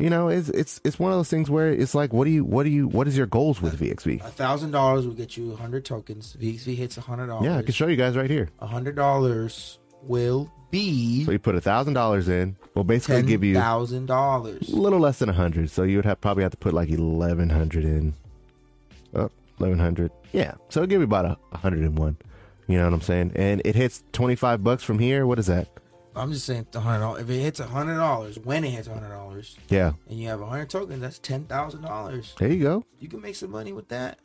[0.00, 2.44] you know, it's it's it's one of those things where it's like, what do you
[2.44, 4.24] what do you what is your goals with VXV?
[4.24, 6.36] A thousand dollars will get you a hundred tokens.
[6.40, 7.44] VXV hits a hundred dollars.
[7.44, 8.48] Yeah, I can show you guys right here.
[8.60, 13.42] A hundred dollars will be So you put a thousand dollars in, we'll basically give
[13.44, 14.68] you thousand dollars.
[14.68, 15.68] a little less than a hundred.
[15.70, 18.14] So you would have probably have to put like eleven hundred in.
[19.14, 20.10] Oh, eleven hundred.
[20.32, 20.54] Yeah.
[20.68, 22.16] So it'll give you about a a hundred and one.
[22.68, 23.32] You know what I'm saying?
[23.34, 25.26] And it hits twenty five bucks from here.
[25.26, 25.68] What is that?
[26.16, 27.22] I'm just saying, hundred dollars.
[27.22, 29.92] If it hits a hundred dollars, when it hits a hundred dollars, Yeah.
[30.08, 32.34] and you have a hundred tokens, that's ten thousand dollars.
[32.38, 32.84] There you go.
[32.98, 34.18] You can make some money with that.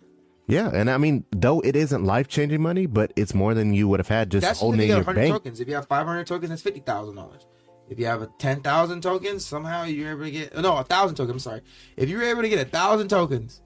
[0.47, 3.87] Yeah, and I mean, though it isn't life changing money, but it's more than you
[3.87, 5.33] would have had just That's holding if you in your bank.
[5.33, 5.59] tokens.
[5.59, 7.45] If you have five hundred tokens, that's fifty thousand dollars.
[7.89, 11.15] If you have a ten thousand tokens, somehow you're able to get no a thousand
[11.15, 11.31] tokens.
[11.33, 11.61] I'm sorry.
[11.97, 13.61] If you're able to get a thousand tokens,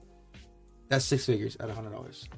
[0.88, 2.28] that's six figures at a hundred dollars.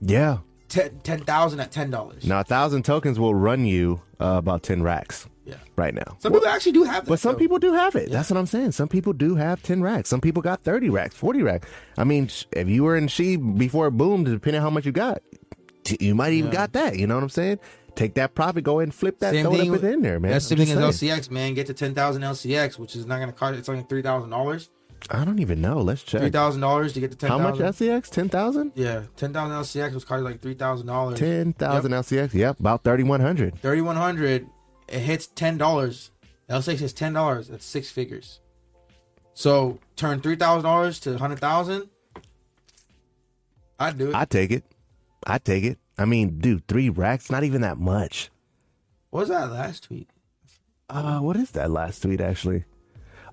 [0.00, 0.38] Yeah.
[0.68, 2.24] Ten ten thousand at ten dollars.
[2.24, 5.56] Now a thousand tokens will run you uh, about ten racks Yeah.
[5.76, 6.16] right now.
[6.20, 7.08] Some people actually do have that.
[7.10, 7.38] But some though.
[7.38, 8.10] people do have it.
[8.10, 8.72] That's what I'm saying.
[8.72, 10.08] Some people do have 10 racks.
[10.08, 11.68] Some people got 30 racks, 40 racks.
[11.98, 14.92] I mean, if you were in She before it boomed, depending on how much you
[14.92, 15.20] got,
[15.98, 16.58] you might even Yeah.
[16.58, 16.96] got that.
[16.98, 17.58] You know what I'm saying?
[17.94, 20.18] Take that profit, go ahead and flip that, Same throw it thing up within there,
[20.18, 20.30] man.
[20.30, 20.78] That's the thing as.
[20.78, 21.52] LCX, man.
[21.54, 23.58] Get to ten thousand LCX, which is not going to cost.
[23.58, 24.70] It's only three thousand dollars.
[25.10, 25.78] I don't even know.
[25.80, 26.20] Let's check.
[26.20, 27.64] Three thousand dollars to get to ten How thousand.
[27.66, 28.08] much LCX?
[28.10, 28.72] 10,000?
[28.76, 31.18] Yeah, ten thousand LCX was costing like three thousand dollars.
[31.18, 32.32] 10,000 LCX.
[32.32, 33.58] Yep, about 3,100.
[33.58, 34.46] Thirty one hundred.
[34.92, 36.10] It hits ten dollars.
[36.48, 37.48] LCX hits ten dollars.
[37.48, 38.40] That's six figures.
[39.34, 41.88] So turn three thousand dollars to hundred thousand.
[43.80, 44.14] I'd do it.
[44.14, 44.64] I take it.
[45.26, 45.78] I take it.
[45.98, 48.30] I mean, dude, three racks, not even that much.
[49.10, 50.08] what was that last tweet?
[50.88, 52.64] Uh, what is that last tweet actually?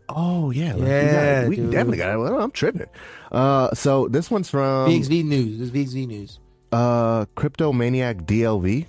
[0.07, 2.17] Oh yeah, we got Yeah, we definitely got it.
[2.17, 2.87] Well, I'm tripping.
[3.31, 5.59] Uh, so this one's from VXV news.
[5.59, 6.39] This is VXV news.
[6.71, 8.85] uh Crypto Maniac DLV.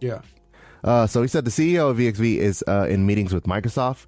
[0.00, 0.20] Yeah.
[0.84, 4.06] Uh, so he said the CEO of VXV is uh, in meetings with Microsoft,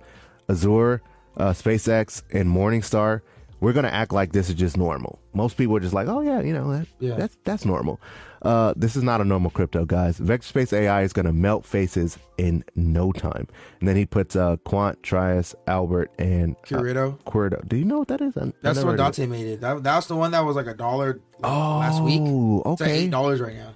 [0.48, 1.02] Azure,
[1.36, 3.20] uh, SpaceX, and Morningstar.
[3.60, 5.20] We're gonna act like this is just normal.
[5.34, 7.14] Most people are just like, oh yeah, you know that, Yeah.
[7.14, 8.00] that's that's normal.
[8.42, 10.18] Uh, this is not a normal crypto, guys.
[10.18, 13.46] Vector Space AI is gonna melt faces in no time.
[13.78, 17.68] And then he puts uh, Quant, Trias, Albert, and uh, Curito.
[17.68, 18.36] Do you know what that is?
[18.36, 18.98] I- I That's the never one it.
[18.98, 19.60] Dante made it.
[19.60, 22.20] That, that's the one that was like a dollar like, last week.
[22.24, 22.98] Oh, It's like okay.
[23.04, 23.74] eight dollars right now.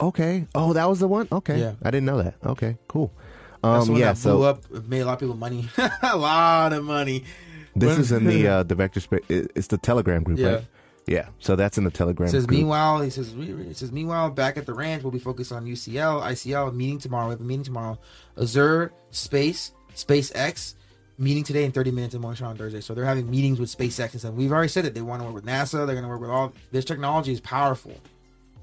[0.00, 0.46] Okay.
[0.54, 1.28] Oh, that was the one.
[1.32, 1.58] Okay.
[1.60, 1.72] Yeah.
[1.82, 2.34] I didn't know that.
[2.44, 2.76] Okay.
[2.88, 3.12] Cool.
[3.62, 3.96] Um.
[3.96, 4.12] Yeah.
[4.12, 4.62] that blew So up.
[4.74, 5.68] It made a lot of people money.
[6.02, 7.24] a lot of money.
[7.74, 9.22] this When- is in the uh, the vector space.
[9.28, 10.48] It's the Telegram group, Yeah.
[10.48, 10.64] right?
[11.06, 11.28] Yeah.
[11.38, 12.58] So that's in the Telegram It says group.
[12.58, 16.20] meanwhile, he says it says meanwhile back at the ranch we'll be focused on UCL,
[16.22, 17.26] ICL meeting tomorrow.
[17.28, 17.98] We have a meeting tomorrow.
[18.40, 20.74] Azure, Space, SpaceX
[21.18, 22.80] meeting today in 30 minutes and Motion on Thursday.
[22.80, 24.34] So they're having meetings with SpaceX and stuff.
[24.34, 25.86] We've already said that they want to work with NASA.
[25.86, 27.92] They're going to work with all this technology is powerful.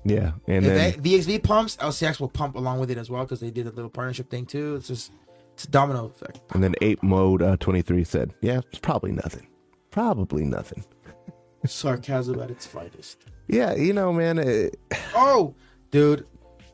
[0.05, 0.31] Yeah.
[0.47, 3.51] And if then VXV pumps, LCX will pump along with it as well because they
[3.51, 4.75] did a little partnership thing too.
[4.75, 5.11] It's just
[5.53, 6.41] it's a domino effect.
[6.53, 9.47] and then Ape Mode uh, twenty three said, "Yeah, it's probably nothing.
[9.91, 10.83] Probably nothing."
[11.65, 13.19] Sarcasm at its finest.
[13.47, 13.73] Yeah.
[13.75, 14.39] You know, man.
[14.39, 14.69] Uh,
[15.15, 15.53] Oh,
[15.91, 16.25] dude,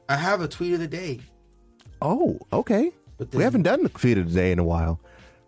[0.07, 1.19] I have a tweet of the day.
[2.01, 2.91] oh, okay.
[3.17, 4.99] But we haven't done the feed of the day in a while.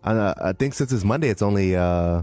[0.04, 2.22] Uh, I think since it's Monday, it's only uh,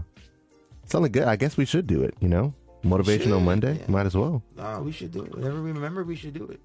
[0.84, 1.24] it's only good.
[1.24, 2.14] I guess we should do it.
[2.20, 2.54] You know.
[2.84, 3.78] Motivational Should, Monday.
[3.78, 3.90] yeah.
[3.90, 4.42] Might as well.
[4.56, 5.34] No, we should do it.
[5.34, 6.60] Whenever we remember, we should do it.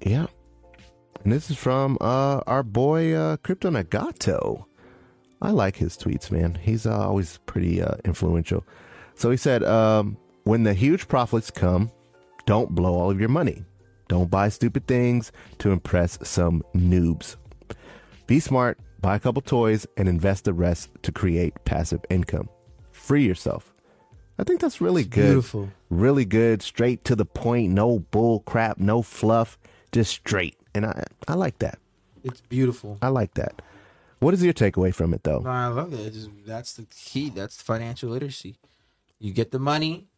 [0.00, 0.26] Yeah.
[1.24, 4.64] And this is from uh, our boy uh, Crypto Nagato.
[5.40, 6.54] I like his tweets, man.
[6.60, 8.64] He's uh, always pretty uh, influential.
[9.14, 11.90] So he said, um, when the huge profits come,
[12.46, 13.64] don't blow all of your money.
[14.08, 17.36] Don't buy stupid things to impress some noobs.
[18.26, 22.48] Be smart, buy a couple toys, and invest the rest to create passive income.
[22.90, 23.71] Free yourself.
[24.42, 25.34] I think that's really good.
[25.34, 25.70] beautiful.
[25.88, 29.56] Really good, straight to the point, no bull crap, no fluff,
[29.92, 30.56] just straight.
[30.74, 31.78] And I, I like that.
[32.24, 32.98] It's beautiful.
[33.00, 33.62] I like that.
[34.18, 35.38] What is your takeaway from it, though?
[35.38, 36.12] No, I love it.
[36.12, 37.30] Just, that's the key.
[37.30, 38.56] That's financial literacy.
[39.20, 40.08] You get the money,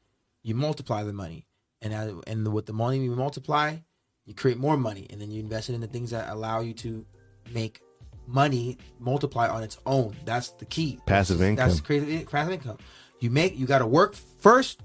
[0.42, 1.44] you multiply the money,
[1.82, 1.92] and
[2.26, 3.76] and with the money you multiply,
[4.24, 6.72] you create more money, and then you invest it in the things that allow you
[6.72, 7.04] to
[7.52, 7.82] make
[8.26, 10.16] money multiply on its own.
[10.24, 10.98] That's the key.
[11.04, 11.68] Passive that's, income.
[11.68, 12.78] That's crazy passive income.
[13.20, 14.80] You make you got to work first.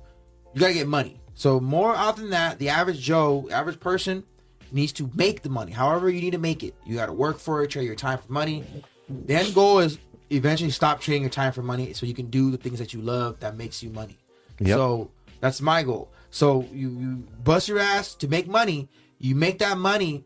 [0.53, 1.19] You got to get money.
[1.35, 4.23] So more often than that, the average Joe, average person,
[4.71, 5.71] needs to make the money.
[5.71, 6.75] However, you need to make it.
[6.85, 7.69] You got to work for it.
[7.69, 8.63] Trade your time for money.
[9.09, 9.99] The end goal is
[10.29, 13.01] eventually stop trading your time for money, so you can do the things that you
[13.01, 14.17] love that makes you money.
[14.59, 14.77] Yep.
[14.77, 16.11] So that's my goal.
[16.29, 18.89] So you you bust your ass to make money.
[19.17, 20.25] You make that money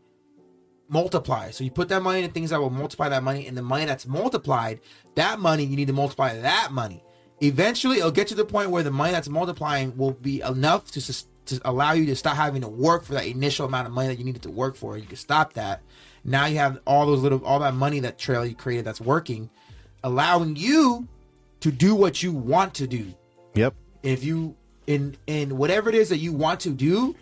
[0.88, 1.50] multiply.
[1.50, 3.84] So you put that money into things that will multiply that money, and the money
[3.84, 4.80] that's multiplied,
[5.14, 7.02] that money you need to multiply that money.
[7.44, 11.24] Eventually, it'll get to the point where the money that's multiplying will be enough to
[11.46, 14.18] to allow you to stop having to work for that initial amount of money that
[14.18, 14.96] you needed to work for.
[14.96, 15.82] You can stop that.
[16.24, 19.50] Now you have all those little all that money that trail you created that's working,
[20.02, 21.06] allowing you
[21.60, 23.14] to do what you want to do
[23.54, 23.74] Yep.
[24.02, 27.14] if you in in whatever it is that you want to do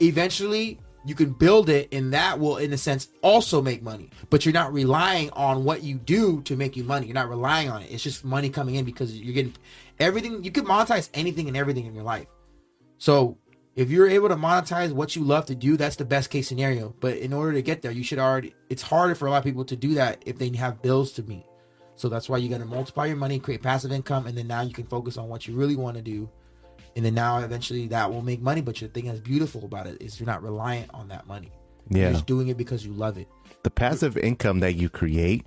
[0.00, 4.10] eventually you can build it and that will in a sense also make money.
[4.28, 7.06] But you're not relying on what you do to make you money.
[7.06, 7.90] You're not relying on it.
[7.90, 9.54] It's just money coming in because you're getting
[9.98, 10.44] everything.
[10.44, 12.26] You can monetize anything and everything in your life.
[12.98, 13.38] So
[13.76, 16.94] if you're able to monetize what you love to do that's the best case scenario.
[17.00, 19.44] But in order to get there you should already it's harder for a lot of
[19.44, 21.46] people to do that if they have bills to meet.
[22.00, 24.62] So that's why you got to multiply your money, create passive income, and then now
[24.62, 26.30] you can focus on what you really want to do.
[26.96, 28.60] And then now eventually that will make money.
[28.60, 31.50] But your thing that's beautiful about it is you're not reliant on that money.
[31.88, 32.02] Yeah.
[32.02, 33.28] You're just doing it because you love it.
[33.62, 35.44] The passive income that you create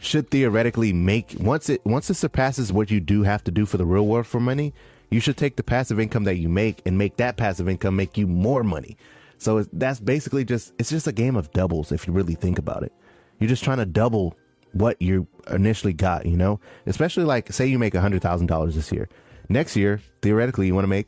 [0.00, 3.78] should theoretically make once it once it surpasses what you do have to do for
[3.78, 4.74] the real world for money,
[5.10, 8.18] you should take the passive income that you make and make that passive income make
[8.18, 8.96] you more money.
[9.38, 12.82] So that's basically just it's just a game of doubles if you really think about
[12.82, 12.92] it.
[13.38, 14.36] You're just trying to double
[14.72, 16.60] what you initially got, you know?
[16.86, 19.08] Especially like say you make $100,000 this year.
[19.48, 21.06] Next year, theoretically you want to make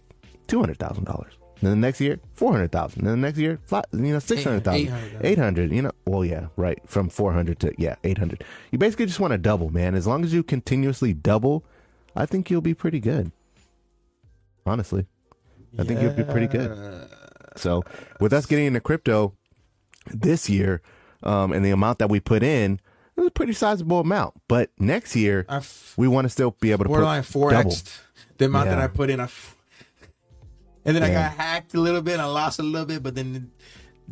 [0.49, 1.27] $200,000.
[1.61, 3.05] Then the next year, 400,000.
[3.05, 3.59] Then the next year,
[3.93, 4.81] you know, 600,000.
[4.81, 5.27] 800,000.
[5.27, 5.91] 800, you know.
[6.07, 6.79] Well, yeah, right.
[6.87, 8.45] From 400 to yeah, 800.
[8.71, 9.95] You basically just want to double, man.
[9.95, 11.65] As long as you continuously double,
[12.15, 13.33] I think you'll be pretty good.
[14.65, 15.07] Honestly.
[15.79, 17.09] I think you'll be pretty good.
[17.57, 17.83] So,
[18.21, 19.35] with us getting into crypto
[20.07, 20.81] this year,
[21.23, 22.81] um, and the amount that we put in,
[23.17, 24.35] it was a pretty sizable amount.
[24.47, 27.75] But next year, I've we want to still be able to put four double.
[28.39, 29.21] The amount that I put in.
[29.21, 29.57] I f-
[30.85, 32.15] and then I got hacked a little bit.
[32.15, 33.51] And I lost a little bit, but then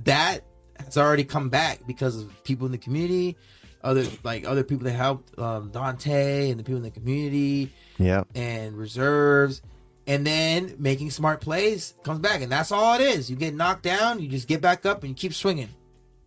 [0.04, 0.40] that
[0.84, 3.36] has already come back because of people in the community,
[3.82, 7.72] other like other people that helped um, Dante and the people in the community.
[7.98, 8.24] Yeah.
[8.34, 9.62] and reserves
[10.06, 13.84] and then making smart plays comes back and that's all it is you get knocked
[13.84, 15.70] down you just get back up and you keep swinging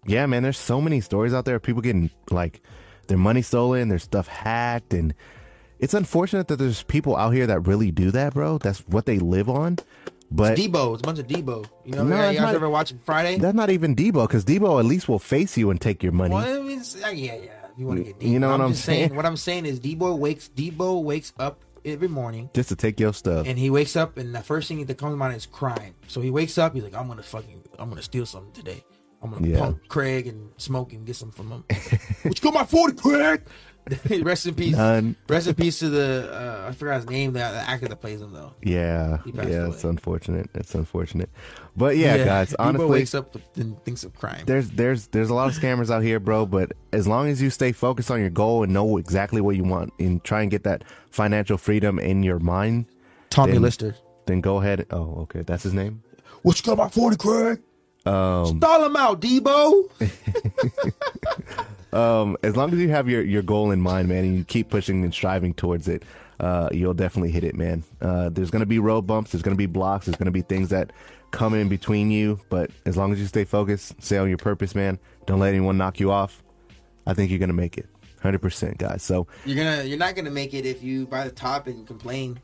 [0.07, 2.61] Yeah, man, there's so many stories out there of people getting like
[3.05, 5.13] their money stolen, their stuff hacked, and
[5.79, 8.57] it's unfortunate that there's people out here that really do that, bro.
[8.57, 9.77] That's what they live on.
[10.31, 12.99] But debo it's a bunch of debo you know No, you guys not- ever watching
[13.03, 16.11] friday that's not even Debo, because Debo at least will face you and take your
[16.11, 16.35] money.
[16.35, 18.29] well, I mean, it's- yeah yeah you want to get Debo.
[18.29, 19.15] You know what I'm just saying?
[19.15, 23.11] what i'm saying is debo wakes debo wakes up every morning just to take your
[23.11, 23.47] stuff.
[23.47, 26.21] and he wakes up and the first thing that comes to mind is crime so
[26.21, 28.83] he wakes up he's like i'm gonna fucking i'm gonna steal something today
[29.23, 29.57] i'm gonna Yeah.
[29.57, 31.63] pump craig and smoke and get some from him
[32.21, 33.41] what you got my 40 craig
[34.23, 35.15] rest in peace None.
[35.27, 38.21] Rest in peace to the uh, I forgot his name, the, the actor that plays
[38.21, 38.53] him though.
[38.61, 39.69] Yeah, He passed yeah, away.
[39.75, 40.49] it's unfortunate.
[40.53, 41.29] It's unfortunate,
[41.75, 42.51] but yeah, guys.
[42.51, 44.43] Debo Honestly, wakes up and thinks of crime.
[44.45, 46.45] there's there's there's a lot of scammers out here, bro.
[46.45, 49.63] But as long as you stay focused on your goal and know exactly what you
[49.63, 52.85] want and try and get that financial freedom in your mind,
[53.29, 53.95] Tommy then- Lister.
[54.25, 54.85] then go ahead.
[54.91, 56.03] Oh, okay, that's his name.
[56.43, 57.59] What you got my forty, Craig?
[58.05, 59.89] Um, Stall him out, Debo.
[61.93, 64.69] um, as long as you have your, your goal in mind, man, and you keep
[64.69, 66.03] pushing and striving towards it,
[66.39, 67.83] uh, you'll definitely hit it, man.
[68.01, 70.91] Uh, there's gonna be road bumps, there's gonna be blocks, there's gonna be things that
[71.31, 74.73] come in between you, but as long as you stay focused, stay on your purpose,
[74.73, 74.97] man.
[75.25, 76.43] Don't let anyone knock you off.
[77.05, 77.87] I think you're gonna make it,
[78.21, 79.03] hundred percent, guys.
[79.03, 82.39] So You're gonna you're not gonna make it if you buy the top and complain.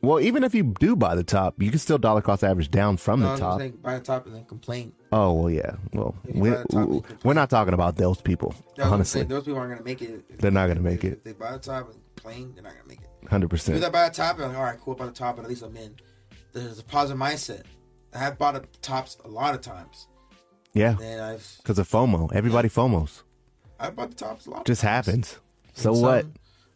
[0.00, 2.98] Well, even if you do buy the top, you can still dollar cost average down
[2.98, 3.60] from No, the top.
[3.82, 4.92] buy the top and then complain.
[5.16, 5.76] Oh well, yeah.
[5.92, 7.18] Well, we, buy the top, you we, complain.
[7.22, 8.52] we're not talking about those people.
[8.82, 10.38] Honestly, those people aren't gonna make it.
[10.40, 11.24] They're not gonna make If it.
[11.24, 13.28] they buy the top and complain, they're not gonna make it.
[13.30, 13.80] hundred If percent.
[13.80, 15.62] they buy the top, and like, all right, cool, buy the top, but at least
[15.62, 15.94] I'm in.
[16.52, 17.62] There's a positive mindset.
[18.12, 20.08] I have bought the tops a lot of times,
[20.72, 22.32] Yeah, and I've because of FOMO.
[22.34, 23.22] Everybody FOMOs.
[23.78, 24.64] I've bought the tops a lot.
[24.66, 25.06] Just times.
[25.06, 25.38] happens.
[25.74, 26.26] So And what?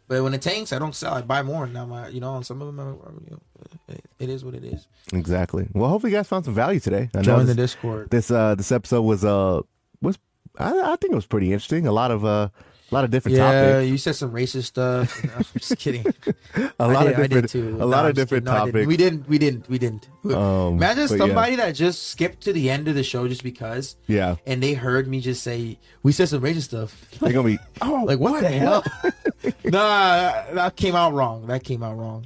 [0.09, 1.13] But when it tanks, I don't sell.
[1.13, 1.67] I buy more.
[1.67, 2.95] Now my, you know, on some of them, are,
[3.25, 3.39] you know,
[3.87, 4.87] it, it is what it is.
[5.13, 5.67] Exactly.
[5.73, 7.11] Well, hopefully you guys found some value today.
[7.13, 8.09] I know Join the Discord.
[8.09, 9.61] this uh this episode was uh
[10.01, 10.17] was
[10.57, 11.85] I, I think it was pretty interesting.
[11.85, 12.49] A lot of uh
[12.91, 13.89] a lot of different Yeah, topics.
[13.89, 15.23] you said some racist stuff.
[15.35, 16.05] I'm just kidding.
[16.55, 17.67] A I lot did- of I did different too.
[17.67, 18.45] a No, lot I'm of different.
[18.45, 18.67] No, I didn't.
[18.73, 18.87] topics.
[18.87, 19.29] We didn't.
[19.29, 19.69] We didn't.
[19.69, 20.09] We didn't.
[20.25, 21.17] Um, Imagine but yeah.
[21.17, 24.35] somebody that just skipped to the end of the show just because, Yeah.
[24.45, 27.09] and they heard me just say we said some racist stuff.
[27.19, 28.83] They're gonna be oh Like what, the hell?
[29.65, 31.47] nah, that came out wrong.
[31.47, 32.25] That came out wrong.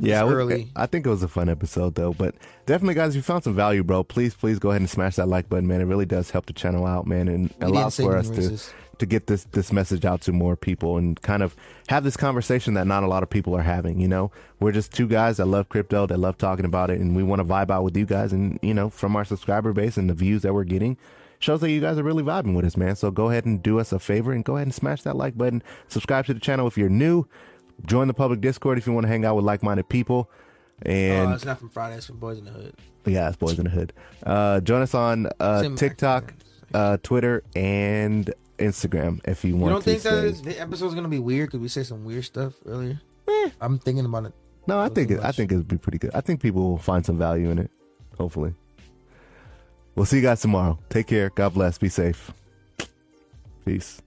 [0.00, 0.70] Yeah, early.
[0.76, 2.12] I think it was a fun episode though.
[2.12, 2.36] But
[2.66, 5.26] definitely, guys, if you found some value, bro, please, please go ahead and smash that
[5.26, 5.80] like button, man.
[5.80, 8.68] It really does help the channel out, man, and We allows for us racist.
[8.70, 8.74] to
[9.06, 11.54] get this this message out to more people and kind of
[11.88, 14.00] have this conversation that not a lot of people are having.
[14.00, 14.30] You know,
[14.60, 17.40] we're just two guys that love crypto, that love talking about it, and we want
[17.40, 18.32] to vibe out with you guys.
[18.32, 20.96] And you know, from our subscriber base and the views that we're getting.
[21.40, 22.96] Shows that you guys are really vibing with us, man.
[22.96, 25.38] So go ahead and do us a favor and go ahead and smash that like
[25.38, 25.62] button.
[25.86, 27.26] Subscribe to the channel if you're new.
[27.86, 30.28] Join the public Discord if you want to hang out with like-minded people.
[30.82, 31.96] And oh, it's not from Friday.
[31.96, 32.74] It's from Boys in the Hood.
[33.04, 33.92] yeah, it's Boys in the Hood.
[34.24, 36.34] Uh, join us on uh, TikTok,
[36.74, 39.64] uh, Twitter, and Instagram if you want.
[39.64, 39.90] You don't to.
[39.90, 43.00] think that the episode's gonna be weird because we say some weird stuff earlier?
[43.28, 43.50] Eh.
[43.60, 44.32] I'm thinking about it.
[44.66, 46.10] no, I think it, I think it'd be pretty good.
[46.14, 47.70] I think people will find some value in it.
[48.16, 48.54] Hopefully,
[49.94, 50.78] we'll see you guys tomorrow.
[50.88, 51.30] Take care.
[51.30, 51.78] God bless.
[51.78, 52.32] Be safe.
[53.64, 54.00] Peace.